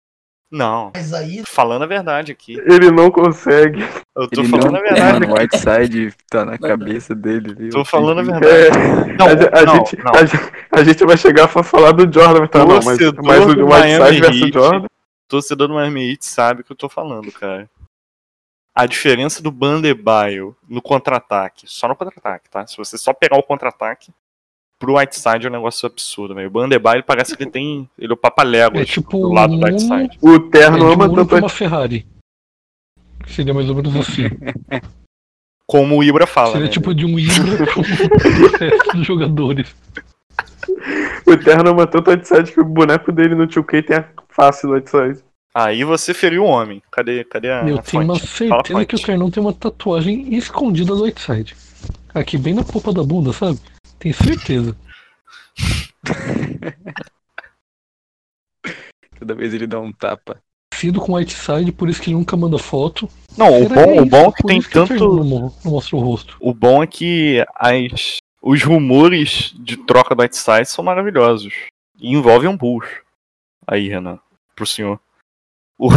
[0.51, 2.59] Não, Mas aí falando a verdade aqui.
[2.65, 3.81] Ele não consegue.
[4.13, 5.39] Eu tô Ele falando não, a verdade mano, o.
[5.39, 7.55] Whiteside tá na cabeça dele.
[7.55, 7.69] viu?
[7.69, 8.77] Tô falando a verdade.
[9.17, 10.11] Não, a, a não, gente, não.
[10.13, 12.59] A, gente, a gente vai chegar pra falar do Jordan, tá?
[12.59, 12.85] Não, mas,
[13.23, 14.53] mas o do Whiteside versus Heat.
[14.53, 14.87] Jordan.
[15.29, 17.69] torcedor do Miami Heat sabe o que eu tô falando, cara.
[18.75, 22.67] A diferença do Bandebaio no contra-ataque, só no contra-ataque, tá?
[22.67, 24.11] Se você só pegar o contra-ataque,
[24.81, 26.47] pro Whiteside é um negócio absurdo, velho.
[26.47, 27.89] O Bandebaio parece que ele tem.
[27.97, 30.17] Ele é o papalégua É tipo do lado do um- Whiteside.
[30.21, 32.05] O É Terno de ama Uno tanto uma Ferrari.
[33.27, 34.23] Seria mais ou menos assim.
[35.65, 36.71] Como o Ibra fala, Seria né?
[36.71, 37.81] tipo de um Ibra com
[38.97, 39.73] dos jogadores.
[41.25, 44.67] O Terno ama tanto o Whiteside que o boneco dele no 2K tem a face
[44.67, 45.23] do Whiteside.
[45.53, 46.81] Aí você feriu o homem.
[46.91, 48.47] Cadê, cadê a, Eu a tenho uma fonte?
[48.49, 48.99] Fala a certeza que o.
[48.99, 51.55] Ternão tem uma tatuagem escondida do Whiteside.
[52.13, 53.59] Aqui, bem na polpa da bunda, sabe?
[54.01, 54.75] Tenho certeza.
[59.19, 60.41] Toda vez ele dá um tapa.
[60.73, 63.07] Sido com o Whiteside, por isso que ele nunca manda foto.
[63.37, 64.93] Não, o bom, que é o bom é que Por tem tanto.
[64.95, 66.35] Não, mo- não mostra o rosto.
[66.39, 71.53] O bom é que as, os rumores de troca do Whiteside são maravilhosos.
[71.99, 72.87] E envolvem um Bulls.
[73.67, 74.17] Aí, Renan,
[74.55, 74.99] pro senhor.
[75.77, 75.89] O,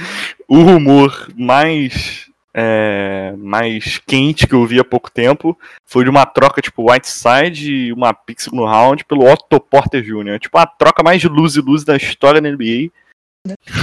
[0.48, 2.29] o rumor mais.
[2.52, 7.72] É, mais quente que eu vi há pouco tempo foi de uma troca tipo Whiteside
[7.72, 10.38] e uma pick no round pelo Otto Porter Jr.
[10.40, 12.90] Tipo a troca mais de luz e luz da história da NBA.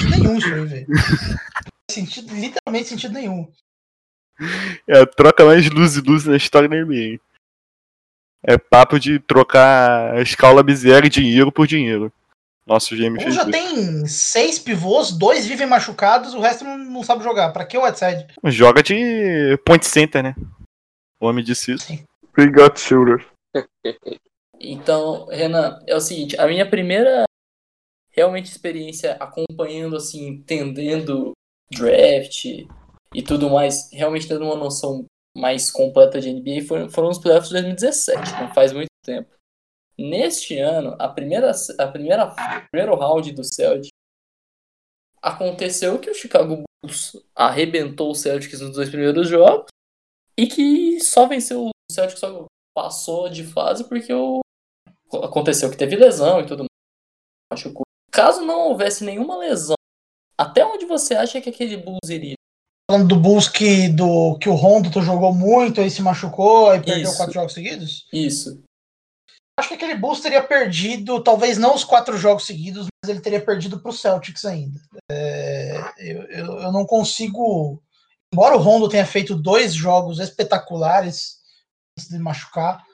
[0.10, 0.88] Nenhum velho.
[1.90, 3.48] Sentido, literalmente sentido nenhum.
[4.88, 7.20] É a troca mais de luz e luz da história da NBA.
[8.44, 12.12] É papo de trocar a escala Bizieri dinheiro por dinheiro.
[12.68, 13.52] Nosso GM Um fez já isso.
[13.52, 17.52] tem seis pivôs, dois vivem machucados, o resto não, não sabe jogar.
[17.54, 18.28] Pra que o Whiteside?
[18.46, 20.36] Joga de point center, né?
[21.20, 21.88] O homem disse isso.
[22.38, 23.26] We got shooter.
[24.60, 27.26] Então, Renan, é o seguinte, a minha primeira
[28.10, 31.34] realmente experiência acompanhando, assim, entendendo
[31.72, 32.46] draft
[33.14, 35.06] e tudo mais, realmente tendo uma noção
[35.38, 39.30] mais completa de NBA foram, foram os playoffs de 2017, não faz muito tempo.
[39.98, 42.36] Neste ano, a primeira, a primeira,
[42.70, 43.90] primeiro round do Celtics
[45.22, 49.66] aconteceu que o Chicago Bulls arrebentou o Celtics nos dois primeiros jogos
[50.38, 52.46] e que só venceu o Celtics só
[52.76, 54.40] passou de fase porque o
[55.24, 56.68] aconteceu que teve lesão e tudo mais.
[57.52, 57.84] Machucou.
[58.12, 59.76] Caso não houvesse nenhuma lesão,
[60.38, 62.36] até onde você acha que aquele Bulls iria?
[62.90, 67.04] Falando do Bulls que, do, que o Rondo jogou muito, aí se machucou, aí perdeu
[67.04, 67.18] Isso.
[67.18, 68.08] quatro jogos seguidos?
[68.14, 68.64] Isso.
[69.60, 73.44] Acho que aquele Bulls teria perdido, talvez não os quatro jogos seguidos, mas ele teria
[73.44, 74.80] perdido para o Celtics ainda.
[75.12, 77.82] É, eu, eu, eu não consigo.
[78.32, 81.42] Embora o Rondo tenha feito dois jogos espetaculares
[81.98, 82.86] antes de machucar,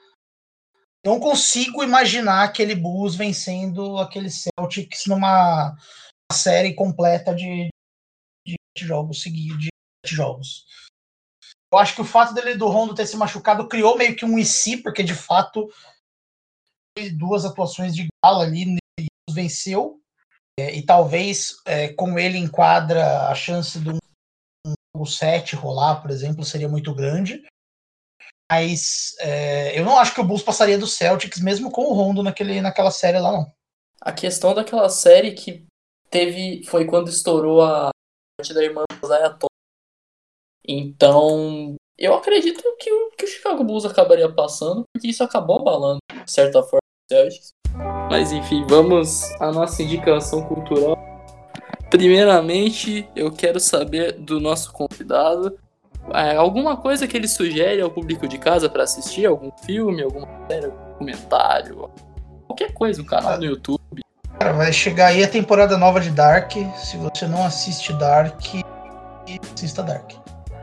[1.04, 5.76] não consigo imaginar aquele Bulls vencendo aquele Celtics numa
[6.32, 7.68] série completa de,
[8.46, 9.58] de jogos seguidos.
[9.58, 9.70] De
[10.06, 10.64] jogos.
[11.70, 14.38] Eu acho que o fato dele do Rondo ter se machucado criou meio que um
[14.38, 15.68] IC, porque de fato
[17.16, 18.76] duas atuações de gala ali,
[19.30, 20.00] venceu,
[20.58, 23.98] é, e talvez é, com ele em quadra a chance de um,
[24.96, 27.44] um 7 rolar, por exemplo, seria muito grande.
[28.50, 32.22] Mas é, eu não acho que o Bulls passaria do Celtics, mesmo com o Rondo
[32.22, 33.52] naquele, naquela série lá, não.
[34.00, 35.66] A questão daquela série que
[36.10, 37.90] teve foi quando estourou a
[38.38, 39.36] morte da irmã Zaya.
[40.66, 45.98] Então, eu acredito que o, que o Chicago Bulls acabaria passando, porque isso acabou abalando,
[46.24, 47.52] de certa forma, o Celtics.
[48.10, 50.98] Mas enfim, vamos à nossa indicação cultural.
[51.90, 55.56] Primeiramente, eu quero saber do nosso convidado
[56.12, 60.28] é, alguma coisa que ele sugere ao público de casa para assistir, algum filme, alguma
[60.48, 61.90] série, algum documentário,
[62.46, 64.02] qualquer coisa, um canal no YouTube.
[64.38, 66.52] Cara, vai chegar aí a temporada nova de Dark.
[66.76, 68.40] Se você não assiste Dark,
[69.54, 70.12] assista Dark.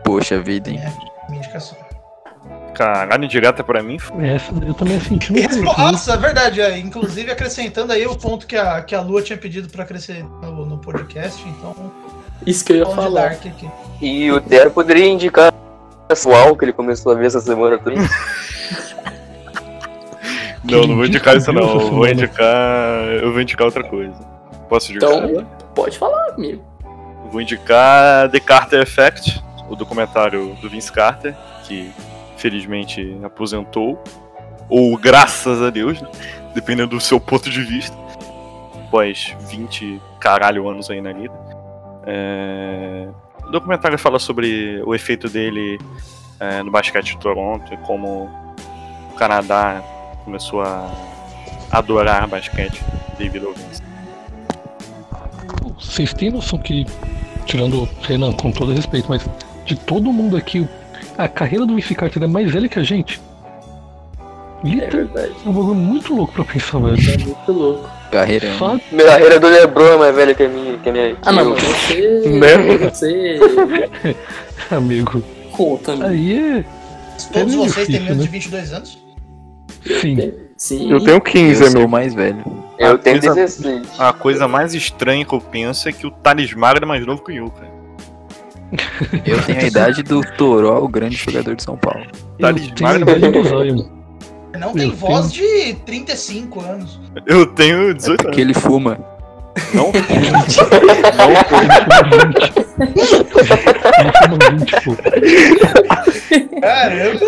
[0.04, 0.80] Poxa vida, hein?
[0.80, 1.78] É minha indicação.
[2.74, 3.98] Caralho, direta pra mim.
[4.24, 5.82] Essa eu também senti Respo- pouco.
[5.82, 6.62] Nossa, é verdade.
[6.62, 6.78] é.
[6.80, 10.66] Inclusive acrescentando aí o ponto que a, que a Lua tinha pedido pra crescer no,
[10.66, 11.44] no podcast.
[11.48, 11.92] Então,
[12.46, 13.30] Isso que eu ia falar.
[13.30, 13.70] Dark aqui.
[14.02, 18.00] E o Theo poderia indicar o pessoal que ele começou a ver essa semana também.
[20.64, 21.82] Não, não vou indicar isso não.
[21.82, 23.04] Eu vou indicar.
[23.22, 24.14] Eu vou indicar outra coisa.
[24.70, 25.12] Posso indicar?
[25.12, 26.64] Então, pode falar, amigo.
[27.32, 31.90] Vou indicar The Carter Effect, o documentário do Vince Carter, que
[32.36, 34.04] felizmente aposentou.
[34.68, 36.10] Ou graças a Deus, né?
[36.54, 37.96] dependendo do seu ponto de vista.
[38.88, 41.34] Após 20 caralho anos aí na liga.
[42.06, 43.08] É...
[43.48, 45.80] O documentário fala sobre o efeito dele
[46.40, 48.30] é, no basquete de Toronto e como
[49.10, 49.82] o Canadá
[50.24, 50.90] começou a
[51.72, 52.84] adorar basquete
[53.18, 53.82] devido ao Vince.
[55.76, 56.86] Vocês têm noção que,
[57.46, 59.28] tirando o Renan, com todo respeito, mas
[59.66, 60.68] de todo mundo aqui,
[61.18, 63.20] a carreira do Vince Carter é mais velha que a gente?
[64.64, 65.36] É Literalmente, verdade.
[65.46, 66.96] é um bagulho muito louco pra pensar, velho.
[66.98, 67.90] É muito louco.
[68.12, 68.54] Carreira.
[68.60, 70.78] Só Minha carreira do Lebron é mais velha que a minha.
[70.78, 72.22] Que a minha Ah, não, mas você.
[72.30, 72.78] Né?
[72.90, 73.40] Você.
[74.76, 75.24] amigo.
[75.52, 76.08] Conta, né?
[76.08, 76.66] Aí é.
[77.32, 78.24] Todos É vocês têm difícil, menos né?
[78.24, 79.00] de 22 anos?
[80.02, 80.34] Sim.
[80.58, 80.92] Sim.
[80.92, 81.90] Eu tenho Eu 15, sou o amigo.
[81.90, 82.44] mais velho.
[82.78, 83.88] Eu Ah, tenho coisa- 16.
[84.00, 87.32] A coisa mais estranha que eu penso é que o Talismã é mais novo que
[87.32, 87.71] o Yuka.
[89.26, 92.06] Eu tenho a idade do Toró, o grande jogador de São Paulo.
[92.40, 94.02] Eu Talismã tenho a é idade do Zion.
[94.60, 97.00] Não tem Eu voz de 35 anos.
[97.26, 98.24] Eu tenho 18 anos.
[98.24, 98.98] Porque ele fuma.
[99.74, 99.92] Não,
[104.00, 104.96] Ele fuma 20, pô.
[106.62, 107.26] Caramba!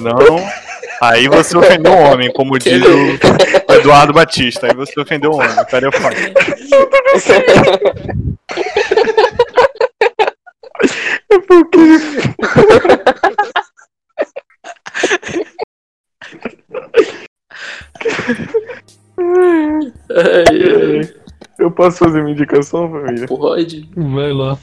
[0.00, 0.64] não.
[1.00, 4.66] Aí você ofendeu um homem, como diz o Eduardo Batista.
[4.66, 5.50] Aí você ofendeu um homem.
[5.50, 6.16] O cara é foda.
[11.34, 11.78] É porque.
[20.10, 20.62] Ai,
[21.00, 21.14] ai.
[21.58, 23.26] Eu posso fazer uma indicação, família?
[23.26, 23.88] Pode.
[23.96, 24.56] Vai lá.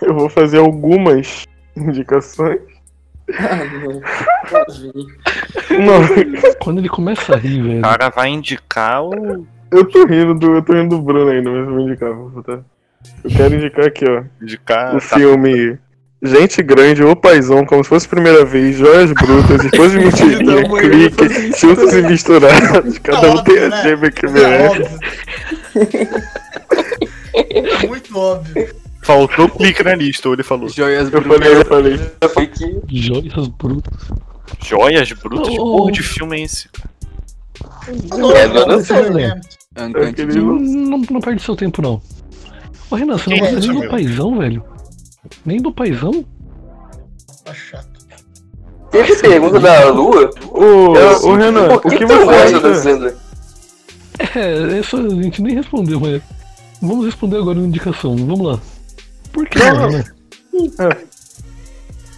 [0.00, 1.44] Eu vou fazer algumas
[1.76, 2.60] indicações.
[3.38, 4.00] Ah, não.
[5.78, 7.78] Não, Quando ele começa a rir, velho.
[7.78, 9.46] O cara vai indicar o.
[9.70, 12.28] eu tô rindo do, eu tô rindo do Bruno ainda, mas eu vou indicar, vou
[12.30, 12.60] botar.
[13.24, 14.24] Eu quero indicar aqui, ó.
[14.40, 14.96] Indicar.
[14.96, 15.78] O filme
[16.22, 20.68] Gente Grande, O Paizão, como se fosse a primeira vez, Joias Brutas, Esposa de Mentirinha,
[20.68, 23.82] Clique, Juntos e Misturados, cada um tem a né?
[23.82, 24.98] gêmea que É merece.
[27.34, 28.68] É muito óbvio.
[29.02, 30.68] Faltou clique na lista, ele falou.
[30.68, 32.00] Joias Eu falei, eu falei.
[32.32, 32.80] Foi que.
[32.88, 33.92] Joias brutas.
[34.64, 35.48] Joias brutas?
[35.48, 35.76] Que Oh.
[35.78, 36.68] porra de filme é esse?
[38.12, 39.40] O nome É, não, não né?
[40.08, 40.70] Aquele- Gems.
[40.72, 42.00] Não, não perde seu tempo, não.
[42.90, 44.64] Ô, Renan, você não é gosta nem do paizão, velho?
[45.44, 46.24] Nem do paizão?
[47.44, 47.88] Tá chato.
[48.90, 50.30] Teve pergunta da Lua?
[50.50, 52.74] Ô, Renan, Por o que tu você gosta da acha?
[52.78, 53.16] Zelda?
[54.36, 56.20] É, essa a gente nem respondeu, mas.
[56.80, 58.16] Vamos responder agora uma indicação.
[58.16, 58.60] Vamos lá.
[59.32, 60.04] Por que Não, né?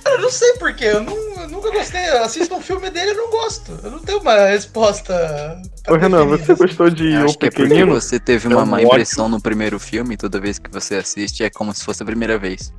[0.07, 2.01] Eu não sei porquê, eu, não, eu nunca gostei.
[2.11, 3.73] Eu assisto um filme dele e não gosto.
[3.83, 5.63] Eu não tenho uma resposta.
[5.89, 6.47] Ô Renan, definir.
[6.47, 7.93] você gostou de O Acho que é porque Pequenino?
[8.01, 8.87] você teve É uma um má ódio.
[8.89, 12.07] impressão no primeiro filme, e toda vez que você assiste é como se fosse a
[12.07, 12.73] primeira vez.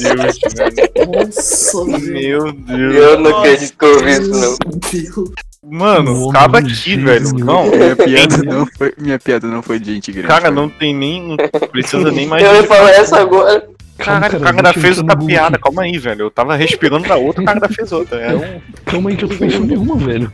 [0.00, 1.06] velho.
[1.06, 1.84] nossa.
[1.84, 2.94] Meu Deus.
[2.94, 4.56] Eu não acredito que eu ouvi isso, não.
[4.92, 5.30] Deus.
[5.70, 7.06] Mano, acaba aqui, gênio.
[7.06, 7.32] velho.
[7.38, 10.28] Não, Minha piada não foi, minha piada não foi de gente grande.
[10.28, 11.28] cara, não tem nem.
[11.28, 11.36] Não
[11.70, 12.44] precisa nem mais.
[12.44, 13.66] Eu ia falar essa agora.
[13.98, 15.58] Caralho, o cara eu fez outra piada.
[15.58, 16.22] Calma aí, velho.
[16.26, 18.20] Eu tava respirando na outra, o cara fez outra.
[18.20, 18.60] É um.
[18.84, 20.32] Calma aí que eu tô pensando em uma, velho.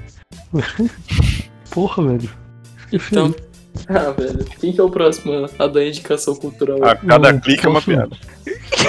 [1.71, 2.29] Porra, velho.
[2.93, 3.35] Enfim, Então,
[3.89, 4.45] ah, velho.
[4.61, 6.79] Quem que é o próximo a dar indicação cultural?
[6.85, 8.17] A cada Não, clique é uma piada.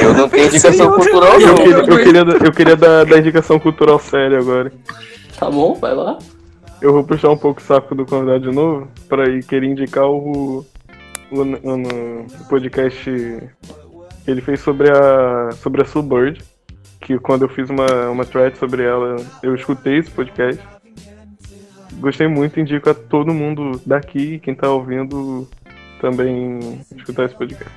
[0.02, 1.56] Eu não tenho indicação cultural, Eu não.
[1.56, 4.72] queria, eu queria, dar- eu queria dar, dar indicação cultural séria agora.
[5.40, 6.18] Tá bom, vai lá.
[6.82, 10.06] Eu vou puxar um pouco o saco do convidado de novo, pra ir querer indicar
[10.06, 10.66] o,
[11.32, 16.42] o, o- o podcast que ele fez sobre a, sobre a Subbird,
[17.02, 20.62] que quando eu fiz uma, uma thread sobre ela, eu escutei esse podcast.
[21.98, 25.50] Gostei muito, indico a todo mundo daqui, quem tá ouvindo,
[26.00, 27.72] também escutar esse podcast.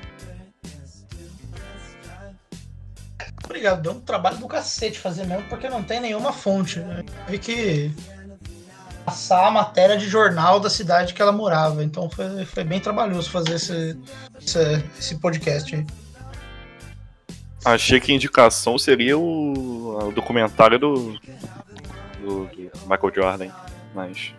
[3.45, 6.79] Obrigado, deu um trabalho do cacete fazer mesmo, porque não tem nenhuma fonte.
[6.79, 7.03] Né?
[7.25, 7.91] Teve que
[9.03, 11.83] passar a matéria de jornal da cidade que ela morava.
[11.83, 13.97] Então foi, foi bem trabalhoso fazer esse,
[14.39, 15.85] esse, esse podcast aí.
[17.65, 21.19] Achei que a indicação seria o, o documentário do,
[22.21, 23.51] do, do Michael Jordan,
[23.93, 24.33] mas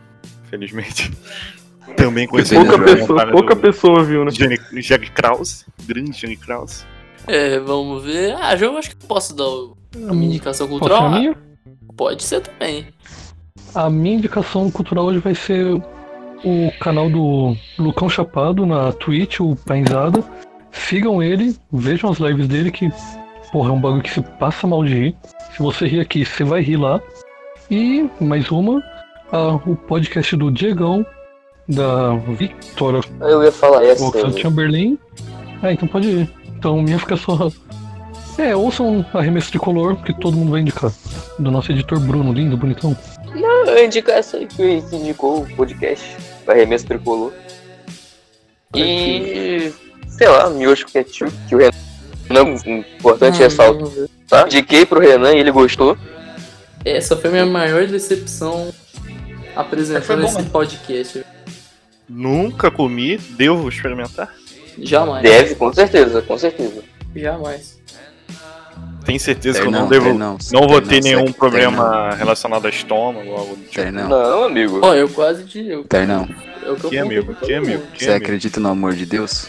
[0.48, 1.11] felizmente
[1.96, 4.30] também conheci Pouca Pouca Jordan, pessoa, pouca pessoa viu, né?
[4.30, 6.84] Jenny, Jerry Krause, grande Jenny Krause.
[7.26, 8.34] É, vamos ver.
[8.40, 9.76] Ah, João, acho que eu posso dar o-
[10.09, 11.07] a minha indicação Posso cultural.
[11.07, 11.36] a minha?
[11.96, 12.86] Pode ser também.
[13.74, 15.66] A minha indicação cultural hoje vai ser
[16.44, 20.24] o canal do Lucão Chapado na Twitch, o Painzada.
[20.72, 22.90] Sigam ele, vejam as lives dele que,
[23.53, 25.16] porra, é um bagulho que se passa mal de rir.
[25.55, 27.01] Se você rir aqui, você vai rir lá.
[27.70, 28.82] E mais uma,
[29.66, 31.06] o podcast do Diegão,
[31.68, 34.04] da Victoria Eu ia falar essa.
[34.04, 34.40] Oxford né?
[34.40, 34.98] Chamberlain.
[35.62, 36.30] Ah, então pode ir.
[36.58, 37.50] Então minha fica só.
[38.38, 40.90] É, ouçam arremesso tricolor, que todo mundo vai indicar.
[41.38, 42.96] Do nosso editor Bruno, lindo, bonitão.
[43.34, 46.16] Não, eu ia indicar essa aí que que indicou o podcast.
[46.46, 47.32] O Arremesso Tricolor.
[48.74, 49.72] E.
[50.08, 51.70] Sei lá, Miojo Ketchup, que o Renan.
[52.28, 52.54] Não,
[52.98, 54.08] importante Ah, vamos ver.
[54.28, 54.44] Tá?
[54.46, 55.96] Indiquei pro Renan e ele gostou.
[56.84, 58.72] Essa foi a minha maior decepção
[59.57, 60.51] apresentando bom, esse mano.
[60.51, 61.24] podcast.
[62.09, 64.34] Nunca comi, devo experimentar.
[64.78, 65.22] Jamais.
[65.22, 66.82] Deve, com certeza, com certeza.
[67.14, 67.78] Jamais.
[69.05, 70.12] Tem certeza que eu não devo.
[70.14, 73.74] Não, não vou ter nenhum problema relacionado a estômago ou algo do tipo.
[73.74, 74.09] Ternão.
[74.09, 74.80] Não, amigo.
[74.82, 75.66] Ó, eu quase te.
[75.66, 76.28] Eu, Ternão.
[76.62, 78.24] eu, Que amigo, que amigo, que Você amigo.
[78.24, 79.48] acredita no amor de Deus?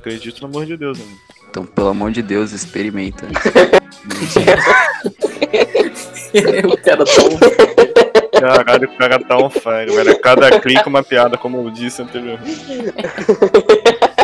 [0.00, 1.16] Acredito no amor de Deus, amigo.
[1.50, 3.26] Então, pelo amor de Deus, experimenta.
[6.64, 7.38] o cara tá um
[8.40, 10.20] Caralho, o cara tá on fire, velho.
[10.20, 12.66] Cada clique uma piada, como eu disse anteriormente.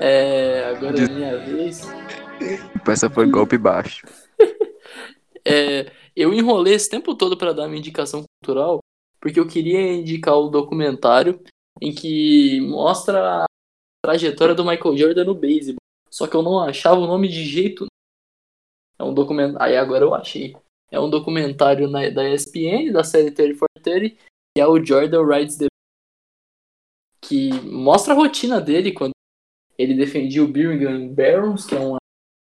[0.00, 1.82] É, agora é minha vez.
[2.86, 4.06] Essa foi golpe baixo.
[5.50, 8.80] É, eu enrolei esse tempo todo pra dar minha indicação cultural,
[9.18, 11.40] porque eu queria indicar o documentário
[11.80, 13.46] em que mostra a
[14.04, 15.78] trajetória do Michael Jordan no beisebol.
[16.10, 17.86] Só que eu não achava o nome de jeito.
[18.98, 19.62] É um documentário.
[19.62, 20.54] Aí agora eu achei.
[20.90, 24.16] É um documentário na- da ESPN, da série 30 for 30,
[24.56, 25.66] que é o Jordan Rides the
[27.20, 29.12] que mostra a rotina dele quando
[29.76, 31.98] ele defendia o Birmingham Barons, que é uma,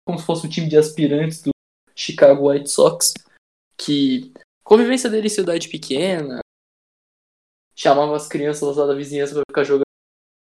[0.08, 1.52] como se fosse um time de aspirantes do
[1.96, 3.14] Chicago White Sox,
[3.78, 4.34] que
[4.64, 6.40] convivência dele em cidade pequena,
[7.76, 9.86] chamava as crianças lá da vizinhança pra ficar jogando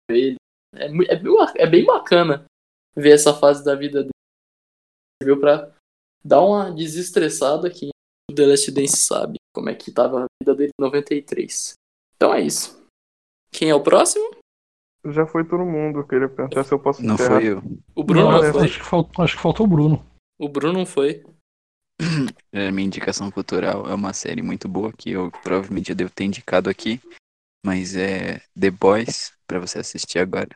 [0.08, 0.36] com ele.
[0.76, 2.46] É, é, é bem bacana
[2.96, 4.12] ver essa fase da vida dele.
[5.22, 5.76] Serviu pra
[6.24, 7.90] dar uma desestressada que
[8.30, 11.74] o The Last Dance sabe como é que tava a vida dele em 93.
[12.16, 12.82] Então é isso.
[13.52, 14.24] Quem é o próximo?
[15.06, 16.00] Já foi todo mundo.
[16.00, 17.40] Eu queria perguntar se eu posso Não encerrar.
[17.42, 17.64] foi eu.
[17.96, 18.66] O Bruno Não, não, foi.
[18.66, 20.06] acho, que faltou, acho que faltou o Bruno.
[20.40, 21.24] O Bruno não foi.
[22.54, 26.26] É, minha indicação cultural é uma série muito boa que eu provavelmente já devo ter
[26.26, 27.00] indicado aqui.
[27.66, 30.50] Mas é The Boys, pra você assistir agora.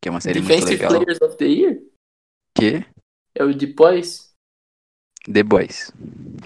[0.00, 1.00] Que é uma série muito Defensive legal.
[1.00, 1.82] Players of the Year?
[2.54, 2.86] Que?
[3.34, 4.27] É o Depois?
[5.32, 5.92] The Boys.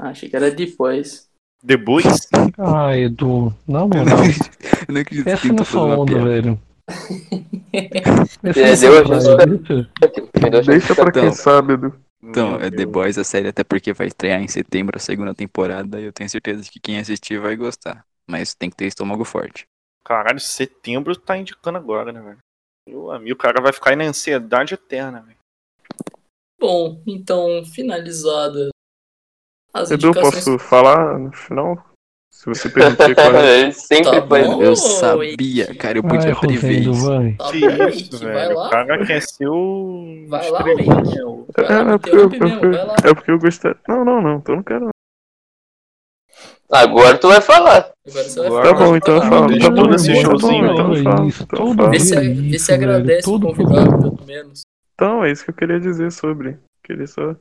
[0.00, 1.28] Ah, achei que era Depois.
[1.64, 2.28] The Boys?
[2.58, 4.04] Ah, Edu, na Eu moral.
[4.06, 4.50] não acredito,
[4.88, 6.24] eu não acredito que Essa tentou nessa fazer uma onda, piada.
[6.28, 6.60] velho.
[8.44, 9.86] Essa É, nessa deu
[10.56, 10.62] a?
[10.62, 11.32] Deixa pra quem Então.
[11.32, 11.94] sabe, Edu.
[12.24, 12.86] Então, é The.
[12.86, 16.00] Boys, a série, até porque vai estrear em setembro a segunda temporada.
[16.00, 18.04] E eu tenho certeza que quem assistir vai gostar.
[18.28, 19.64] Mas tem que ter estômago forte.
[20.04, 22.38] Caralho, setembro tá indicando agora, né, velho?
[22.88, 25.36] Meu amigo, o cara vai ficar aí na ansiedade eterna, velho.
[26.60, 28.68] Bom, então, finalizada
[29.74, 30.34] as Edu, indicações.
[30.44, 31.84] posso falar no final?
[32.30, 33.36] Se você permitir, claro.
[33.38, 34.62] Ele sempre Tá bom.
[34.62, 37.06] Eu sabia, cara, eu Vai, podia prever Rosendo, isso.
[37.06, 37.32] vai.
[37.34, 38.32] Tá Que bom, isso, velho.
[38.34, 38.66] vai lá.
[38.66, 40.24] O cara quer ser o.
[40.28, 42.94] Vai lá, Vai É, é porque eu, interrompe é porque- vai lá.
[43.04, 43.74] é porque eu gostei.
[43.88, 44.88] Não, não, não, então eu não quero.
[46.70, 47.92] Agora tu vai falar.
[48.06, 48.86] Agora você vai Tá falar.
[48.86, 49.40] bom, então eu Vai falo.
[49.42, 49.46] lá.
[49.48, 51.90] Deixa Tá todo bom, esse tá bom, showzinho, então eu falo, isso, então eu.
[51.90, 54.62] Vê se, isso, se agradece o todo convidado, pelo menos.
[54.94, 56.58] Então, é isso que eu queria dizer sobre.
[56.82, 57.22] Queria só.
[57.22, 57.36] Eu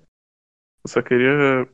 [0.87, 1.65] só queria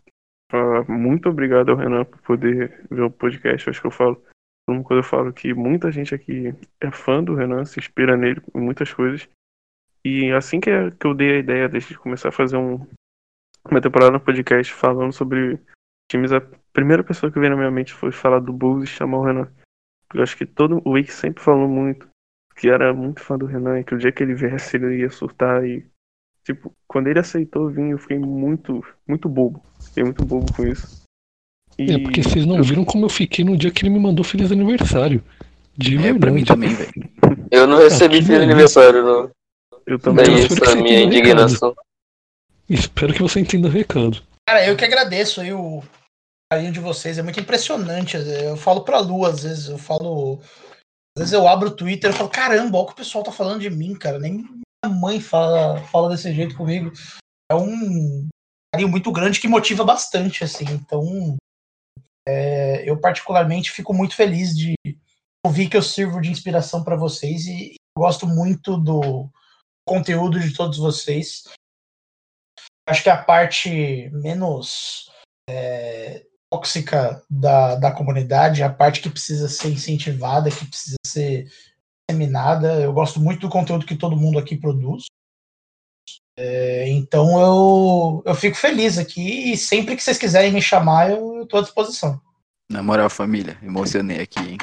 [0.50, 3.70] falar muito obrigado ao Renan por poder ver o podcast.
[3.70, 4.22] Acho que eu falo.
[4.66, 8.60] Quando eu falo que muita gente aqui é fã do Renan, se inspira nele em
[8.60, 9.30] muitas coisas.
[10.04, 12.86] E assim que, que eu dei a ideia de começar a fazer um,
[13.70, 15.58] uma temporada no podcast falando sobre
[16.12, 16.42] times, a
[16.74, 19.52] primeira pessoa que veio na minha mente foi falar do Bulls e chamar o Renan.
[20.14, 22.10] Eu acho que todo o Wiki sempre falou muito
[22.58, 25.10] que era muito fã do Renan e que o dia que ele viesse ele ia
[25.10, 25.88] surtar e
[26.48, 29.62] tipo, quando ele aceitou vir, eu fiquei muito, muito bobo.
[29.82, 31.04] Fiquei muito bobo com isso.
[31.78, 34.24] E É porque vocês não viram como eu fiquei no dia que ele me mandou
[34.24, 35.22] feliz aniversário.
[35.78, 36.92] De É, pra mim também, velho.
[37.52, 39.30] Eu não recebi que feliz aniversário, não.
[39.86, 41.76] eu também Daí isso espero é que a você minha indignação.
[42.70, 44.24] Espero que você entenda o recado.
[44.48, 45.84] Cara, eu que agradeço aí o
[46.52, 47.18] carinho de vocês.
[47.18, 48.16] É muito impressionante.
[48.18, 50.40] Eu falo pra Lu, às vezes, eu falo.
[51.16, 53.32] Às vezes eu abro o Twitter e falo, caramba, olha o que o pessoal tá
[53.32, 54.18] falando de mim, cara.
[54.18, 54.46] Nem
[54.88, 56.92] mãe fala, fala desse jeito comigo.
[57.52, 58.28] É um
[58.74, 60.66] carinho muito grande que motiva bastante, assim.
[60.66, 61.38] Então,
[62.28, 64.76] é, eu particularmente fico muito feliz de
[65.46, 69.30] ouvir que eu sirvo de inspiração para vocês e gosto muito do
[69.88, 71.44] conteúdo de todos vocês.
[72.88, 75.10] Acho que a parte menos
[75.50, 81.52] é, tóxica da, da comunidade, a parte que precisa ser incentivada, que precisa ser
[82.10, 82.82] disseminada.
[82.82, 85.06] Eu gosto muito do conteúdo que todo mundo aqui produz.
[86.40, 91.44] É, então eu, eu fico feliz aqui e sempre que vocês quiserem me chamar, eu
[91.44, 92.22] estou à disposição.
[92.70, 94.58] Na moral, família, emocionei aqui, hein?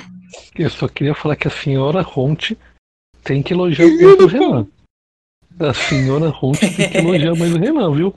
[0.55, 2.57] Eu só queria falar que a senhora Ronte
[3.23, 4.67] tem que elogiar mais o Renan.
[5.59, 8.15] A senhora Ronte tem que elogiar mais o Renan, viu?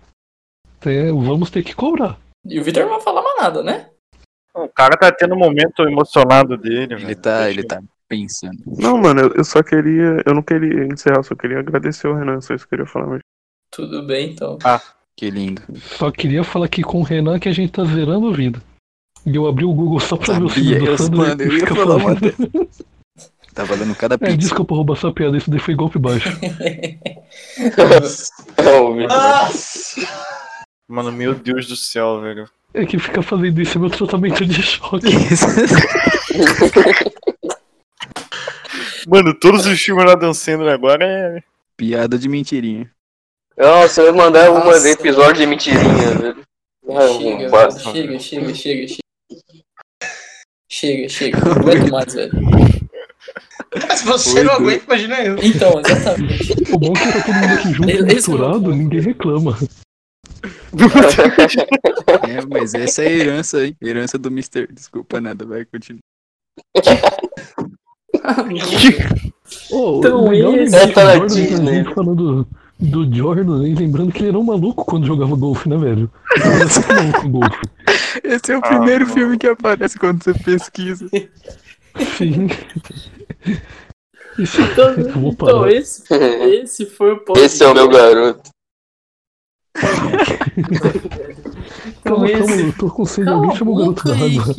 [1.23, 2.17] Vamos ter que cobrar.
[2.45, 3.89] E o Vitor não vai falar mais nada, né?
[4.53, 7.21] O cara tá tendo um momento emocionado dele, Ele velho.
[7.21, 8.57] tá, ele tá pensando.
[8.65, 10.21] Não, mano, eu, eu só queria.
[10.25, 12.91] Eu não queria encerrar, eu só queria agradecer ao Renan, só isso que eu queria
[12.91, 13.21] falar mesmo.
[13.71, 14.57] Tudo bem, então.
[15.15, 15.61] Que lindo.
[15.97, 18.61] Só queria falar aqui com o Renan que a gente tá zerando a vida.
[19.25, 21.67] E eu abri o Google só pra ver o símbolo do Sandro mano, eu ia
[21.67, 22.69] falar uma falando.
[23.53, 24.37] Tá valendo cada É, pizza.
[24.37, 26.29] desculpa roubar sua piada, isso daí foi golpe baixo.
[29.07, 30.07] Nossa!
[30.87, 32.47] Mano, meu Deus do céu, velho.
[32.73, 35.07] É que fica fazendo isso é meu tratamento de choque.
[39.07, 41.43] Mano, todos os filmes lá dançando agora é.
[41.77, 42.91] Piada de mentirinha.
[43.57, 44.81] Nossa, eu ia mandar uma Nossa.
[44.81, 46.43] de episódio de mentirinha, velho.
[47.17, 48.97] Chega, velho, chega, chega, chega, chega.
[50.69, 51.39] Chega, chega.
[51.39, 52.31] Não aguento mais, velho.
[53.87, 55.37] Mas você não aguenta, imagina eu.
[55.41, 56.53] Então, exatamente.
[56.73, 58.75] O bom é que tá todo mundo aqui junto, é misturado, ponto.
[58.75, 59.57] ninguém reclama.
[62.27, 63.75] É, mas essa é a herança, hein?
[63.81, 64.67] Herança do Mr.
[64.71, 66.01] Desculpa nada, vai continuar.
[69.71, 70.43] Oh, Então, esse-
[70.75, 71.69] lembrar que Tá na o Jordan, Disney.
[71.69, 72.47] a gente falando
[72.79, 76.11] do Jordan, e lembrando que ele era um maluco quando jogava golfe, né, velho?
[78.23, 79.13] Esse é o Ah, primeiro não.
[79.13, 81.07] filme que aparece quando você pesquisa.
[82.17, 82.47] Sim.
[84.37, 84.93] Isso, Então,
[85.31, 87.45] então esse, esse foi o podcast.
[87.55, 88.49] Esse é o meu garoto.
[92.01, 94.55] Então calma, calma, esse- eu tô com sede, alguém chama o garoto da água.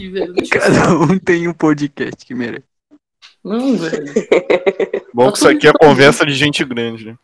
[0.50, 2.64] Cada um tem um podcast que merece.
[3.44, 4.05] Não, velho.
[5.15, 7.16] Bom que isso aqui é conversa de gente grande, né?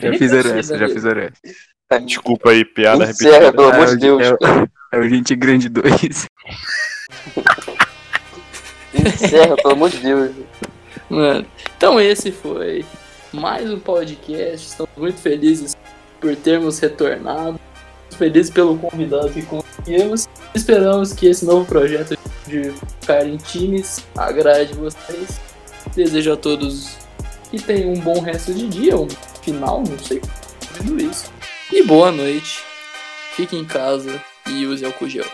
[0.00, 2.00] Já fizeram essa, já fizeram essa.
[2.04, 3.52] Desculpa aí, piada Encerra, repetida.
[3.52, 4.22] pelo amor Ah, de Deus.
[4.22, 6.26] É, o- é o Gente Grande 2.
[8.94, 10.30] Encerra, pelo amor de Deus.
[11.08, 11.46] Mano,
[11.76, 12.84] então esse foi
[13.32, 14.68] mais um podcast.
[14.68, 15.76] Estamos muito felizes
[16.20, 17.58] por termos retornado.
[18.14, 20.28] Felizes pelo convidado que conseguimos.
[20.54, 22.16] Esperamos que esse novo projeto
[22.46, 25.40] de ficar em times agrade vocês.
[25.94, 26.96] Desejo a todos
[27.50, 29.08] que tenham um bom resto de dia, um
[29.42, 30.20] final, não sei.
[30.76, 31.30] Tudo isso.
[31.72, 32.62] E boa noite.
[33.34, 35.24] Fique em casa e use álcool gel.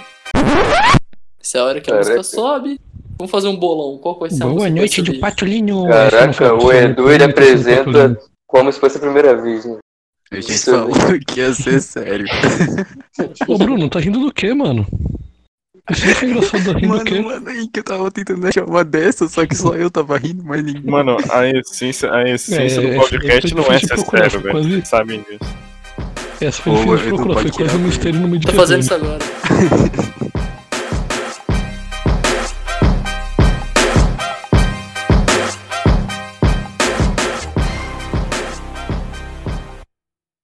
[1.40, 2.16] Essa é a hora que a Caraca.
[2.16, 2.80] música sobe.
[3.18, 3.98] Vamos fazer um bolão.
[3.98, 5.12] Qual vai ser a Boa música noite de?
[5.14, 5.88] Patulinho.
[5.88, 8.20] Caraca, a o Edu, ele Boa apresenta-.
[8.46, 9.78] Como se fosse a primeira vez, né?
[10.30, 10.90] A gente Isso falou
[11.26, 12.26] que ia ser sério.
[13.46, 14.86] Ô, Bruno, tá rindo do quê, mano?
[15.90, 17.20] Isso não foi engraçado, tá rindo do Mano, quê?
[17.20, 20.44] mano, aí que eu tava tentando achar uma dessa, só que só eu tava rindo,
[20.44, 20.82] mas ninguém.
[20.82, 24.50] Mano, a essência, a essência É, do é, podcast é não é ser sério, velho.
[24.52, 25.54] quase- Sabem disso.
[26.42, 28.82] Essa foi Ô, difícil de procurar, foi quase um mistério no meio de Tá fazendo
[28.82, 29.18] isso agora.